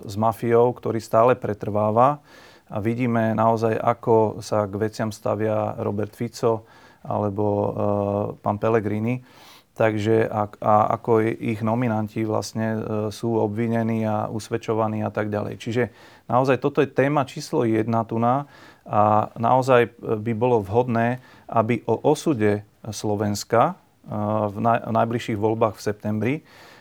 s 0.10 0.18
mafiou, 0.18 0.74
ktorý 0.74 0.98
stále 0.98 1.38
pretrváva 1.38 2.18
a 2.66 2.82
vidíme 2.82 3.38
naozaj, 3.38 3.78
ako 3.78 4.42
sa 4.42 4.66
k 4.66 4.74
veciam 4.82 5.14
stavia 5.14 5.78
Robert 5.78 6.18
Fico 6.18 6.66
alebo 7.06 7.46
e, 7.46 7.70
pán 8.42 8.58
Pellegrini. 8.58 9.22
Takže 9.78 10.28
a, 10.28 10.50
a 10.60 10.74
ako 10.98 11.24
ich 11.24 11.62
nominanti 11.62 12.26
vlastne 12.26 12.68
e, 12.74 12.80
sú 13.14 13.38
obvinení 13.38 14.02
a 14.10 14.34
usvedčovaní 14.34 15.06
a 15.06 15.14
tak 15.14 15.30
ďalej. 15.30 15.62
Čiže 15.62 15.84
naozaj 16.26 16.58
toto 16.58 16.82
je 16.82 16.90
téma 16.90 17.22
číslo 17.30 17.70
jedna 17.70 18.02
tu 18.02 18.18
na 18.18 18.50
a 18.90 19.30
naozaj 19.38 19.94
by 20.02 20.34
bolo 20.34 20.66
vhodné, 20.66 21.22
aby 21.46 21.86
o 21.86 22.02
osude 22.02 22.66
Slovenska 22.90 23.74
eh, 23.74 24.10
v 24.50 24.58
najbližších 24.90 25.38
voľbách 25.38 25.78
v 25.78 25.86
septembri 25.86 26.34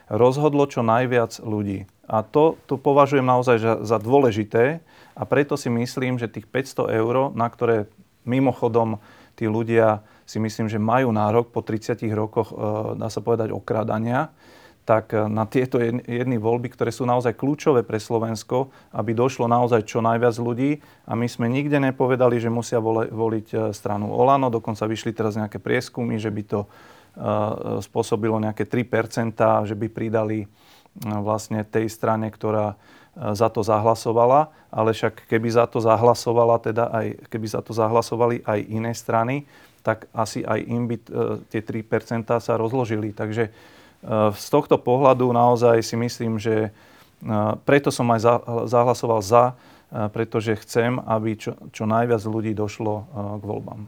rozhodlo 0.08 0.64
čo 0.64 0.80
najviac 0.80 1.36
ľudí. 1.44 1.84
A 2.08 2.24
to, 2.24 2.56
to 2.64 2.80
považujem 2.80 3.28
naozaj 3.28 3.60
za, 3.60 3.74
za 3.84 3.96
dôležité 4.00 4.80
a 5.12 5.22
preto 5.28 5.60
si 5.60 5.68
myslím, 5.68 6.16
že 6.16 6.32
tých 6.32 6.48
500 6.48 6.88
eur, 6.96 7.36
na 7.36 7.44
ktoré 7.52 7.84
mimochodom 8.24 8.96
tí 9.36 9.44
ľudia 9.44 10.00
si 10.24 10.40
myslím, 10.40 10.72
že 10.72 10.80
majú 10.80 11.12
nárok 11.12 11.52
po 11.52 11.60
30 11.60 12.00
rokoch, 12.16 12.56
eh, 12.56 12.56
dá 12.96 13.12
sa 13.12 13.20
povedať, 13.20 13.52
okradania, 13.52 14.32
tak 14.88 15.12
eh, 15.12 15.28
na 15.28 15.44
tieto 15.44 15.76
jedny 15.84 16.40
voľby, 16.40 16.72
ktoré 16.72 16.88
sú 16.88 17.04
naozaj 17.04 17.36
kľúčové 17.36 17.84
pre 17.84 18.00
Slovensko, 18.00 18.72
aby 18.96 19.12
došlo 19.12 19.44
naozaj 19.44 19.84
čo 19.84 20.00
najviac 20.00 20.40
ľudí. 20.40 20.80
A 21.04 21.12
my 21.12 21.28
sme 21.28 21.52
nikde 21.52 21.76
nepovedali, 21.76 22.40
že 22.40 22.48
musia 22.48 22.80
voliť 22.80 23.46
eh, 23.52 23.58
stranu 23.76 24.08
Olano, 24.08 24.48
dokonca 24.48 24.88
vyšli 24.88 25.12
teraz 25.12 25.36
nejaké 25.36 25.60
prieskumy, 25.60 26.16
že 26.16 26.32
by 26.32 26.42
to 26.48 26.60
eh, 26.64 26.68
spôsobilo 27.84 28.40
nejaké 28.40 28.64
3%, 28.64 29.68
že 29.68 29.76
by 29.76 29.86
pridali 29.92 30.48
vlastne 30.98 31.62
tej 31.62 31.86
strane, 31.92 32.26
ktorá 32.26 32.74
za 33.14 33.46
to 33.54 33.62
zahlasovala, 33.62 34.50
ale 34.66 34.90
však 34.90 35.30
keby 35.30 35.46
za 35.46 35.70
to 35.70 35.78
zahlasovala, 35.78 36.58
teda 36.58 36.90
aj, 36.90 37.06
keby 37.30 37.46
za 37.46 37.62
to 37.62 37.70
zahlasovali 37.70 38.42
aj 38.42 38.58
iné 38.66 38.90
strany, 38.98 39.46
tak 39.86 40.10
asi 40.10 40.42
aj 40.42 40.58
im 40.58 40.90
by 40.90 40.96
tie 41.54 41.62
3% 41.62 42.26
sa 42.42 42.54
rozložili. 42.58 43.14
Takže 43.14 43.54
z 44.34 44.46
tohto 44.50 44.78
pohľadu 44.78 45.26
naozaj 45.34 45.82
si 45.82 45.98
myslím, 45.98 46.38
že 46.38 46.70
eh, 46.70 46.72
preto 47.66 47.90
som 47.90 48.06
aj 48.14 48.20
zahlasoval 48.70 49.20
za, 49.22 49.44
eh, 49.54 50.06
pretože 50.08 50.54
chcem, 50.62 51.02
aby 51.02 51.34
čo, 51.34 51.58
čo 51.74 51.84
najviac 51.84 52.22
ľudí 52.22 52.54
došlo 52.54 52.94
k 53.38 53.42
voľbám. 53.42 53.82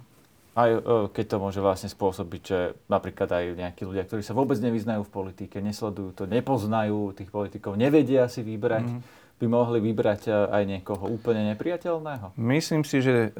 Aj 0.50 0.70
keď 1.14 1.24
to 1.30 1.36
môže 1.38 1.62
vlastne 1.62 1.86
spôsobiť, 1.86 2.42
že 2.42 2.74
napríklad 2.90 3.30
aj 3.30 3.44
nejakí 3.54 3.86
ľudia, 3.86 4.02
ktorí 4.02 4.20
sa 4.20 4.34
vôbec 4.34 4.58
nevyznajú 4.58 5.06
v 5.06 5.14
politike, 5.14 5.62
nesledujú 5.62 6.10
to, 6.12 6.24
nepoznajú 6.26 7.14
tých 7.14 7.30
politikov, 7.30 7.78
nevedia 7.78 8.26
si 8.26 8.42
vybrať, 8.42 8.82
mm. 8.82 9.00
By 9.40 9.46
mohli 9.48 9.80
vybrať 9.80 10.52
aj 10.52 10.62
niekoho 10.68 11.08
úplne 11.08 11.56
nepriateľného? 11.56 12.36
Myslím 12.36 12.84
si, 12.84 13.00
že 13.00 13.32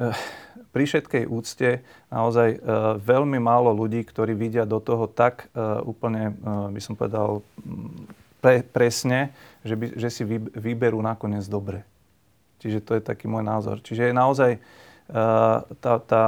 pri 0.71 0.83
všetkej 0.87 1.23
úcte 1.27 1.83
naozaj 2.07 2.49
e, 2.55 2.57
veľmi 2.97 3.37
málo 3.43 3.75
ľudí, 3.75 4.01
ktorí 4.07 4.33
vidia 4.33 4.63
do 4.63 4.79
toho 4.79 5.05
tak 5.05 5.51
e, 5.51 5.61
úplne, 5.83 6.31
e, 6.31 6.73
by 6.73 6.81
som 6.81 6.95
povedal, 6.95 7.43
pre, 8.39 8.63
presne, 8.63 9.35
že, 9.61 9.75
by, 9.75 9.85
že 9.99 10.09
si 10.09 10.23
vyberú 10.55 10.97
nakoniec 11.03 11.45
dobre. 11.45 11.83
Čiže 12.63 12.79
to 12.81 12.91
je 12.97 13.03
taký 13.03 13.27
môj 13.27 13.43
názor. 13.45 13.83
Čiže 13.83 14.09
je 14.09 14.13
naozaj 14.15 14.51
tá, 15.81 15.93
tá 16.07 16.23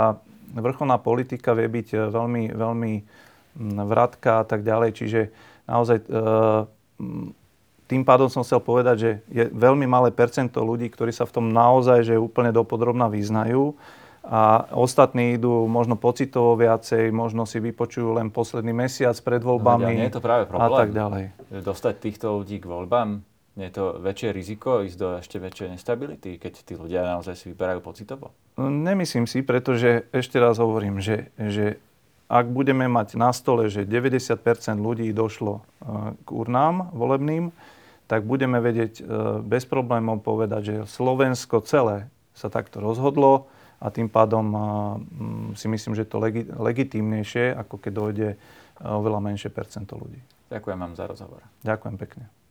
vrcholná 0.52 1.00
politika 1.00 1.56
vie 1.56 1.72
byť 1.72 2.10
veľmi, 2.12 2.52
veľmi 2.52 2.94
vratka 3.88 4.42
a 4.42 4.46
tak 4.46 4.66
ďalej, 4.66 4.92
čiže 4.98 5.22
naozaj 5.70 6.04
tým 7.88 8.08
pádom 8.08 8.32
som 8.32 8.42
chcel 8.42 8.64
povedať, 8.64 8.96
že 8.96 9.12
je 9.28 9.44
veľmi 9.52 9.84
malé 9.86 10.10
percento 10.10 10.64
ľudí, 10.64 10.88
ktorí 10.88 11.12
sa 11.12 11.28
v 11.28 11.36
tom 11.36 11.46
naozaj 11.52 12.08
že 12.08 12.16
úplne 12.16 12.54
dopodrobná 12.56 13.12
vyznajú 13.12 13.76
a 14.24 14.72
ostatní 14.72 15.36
idú 15.36 15.68
možno 15.68 16.00
pocitovo 16.00 16.56
viacej, 16.56 17.12
možno 17.12 17.44
si 17.44 17.60
vypočujú 17.60 18.16
len 18.16 18.32
posledný 18.32 18.72
mesiac 18.72 19.20
pred 19.20 19.44
voľbami. 19.44 19.84
No, 19.84 20.00
nie 20.00 20.08
je 20.08 20.16
to 20.16 20.24
práve 20.24 20.48
problém. 20.48 20.72
A 20.72 20.80
tak 20.80 20.90
ďalej. 20.96 21.24
Dostať 21.60 21.94
týchto 22.00 22.40
ľudí 22.40 22.64
k 22.64 22.66
voľbám? 22.66 23.20
Nie 23.54 23.70
je 23.70 23.76
to 23.78 23.86
väčšie 24.02 24.30
riziko 24.34 24.82
ísť 24.82 24.98
do 24.98 25.08
ešte 25.20 25.38
väčšej 25.38 25.78
nestability, 25.78 26.42
keď 26.42 26.54
tí 26.66 26.74
ľudia 26.74 27.06
naozaj 27.06 27.36
si 27.38 27.46
vyberajú 27.54 27.84
pocitovo? 27.84 28.34
No, 28.58 28.72
nemyslím 28.72 29.30
si, 29.30 29.44
pretože 29.46 30.10
ešte 30.10 30.42
raz 30.42 30.58
hovorím, 30.58 31.04
že, 31.04 31.30
že 31.38 31.78
ak 32.32 32.50
budeme 32.50 32.90
mať 32.90 33.14
na 33.14 33.30
stole, 33.30 33.70
že 33.70 33.86
90% 33.86 34.42
ľudí 34.82 35.12
došlo 35.14 35.62
e, 35.62 35.62
k 36.18 36.28
urnám 36.34 36.90
volebným, 36.96 37.54
tak 38.14 38.30
budeme 38.30 38.62
vedieť 38.62 39.02
e, 39.02 39.04
bez 39.42 39.66
problémov 39.66 40.22
povedať, 40.22 40.62
že 40.62 40.76
Slovensko 40.86 41.66
celé 41.66 42.14
sa 42.38 42.54
takto 42.54 42.78
rozhodlo 42.78 43.50
a 43.82 43.90
tým 43.90 44.06
pádom 44.06 44.46
mm, 44.54 45.58
si 45.58 45.66
myslím, 45.66 45.98
že 45.98 46.06
je 46.06 46.12
to 46.14 46.22
legi- 46.22 46.46
legitímnejšie, 46.46 47.58
ako 47.58 47.82
keď 47.82 47.92
dojde 47.98 48.30
oveľa 48.86 49.18
menšie 49.18 49.50
percento 49.50 49.98
ľudí. 49.98 50.22
Ďakujem 50.54 50.78
vám 50.78 50.94
za 50.94 51.10
rozhovor. 51.10 51.42
Ďakujem 51.66 51.96
pekne. 51.98 52.43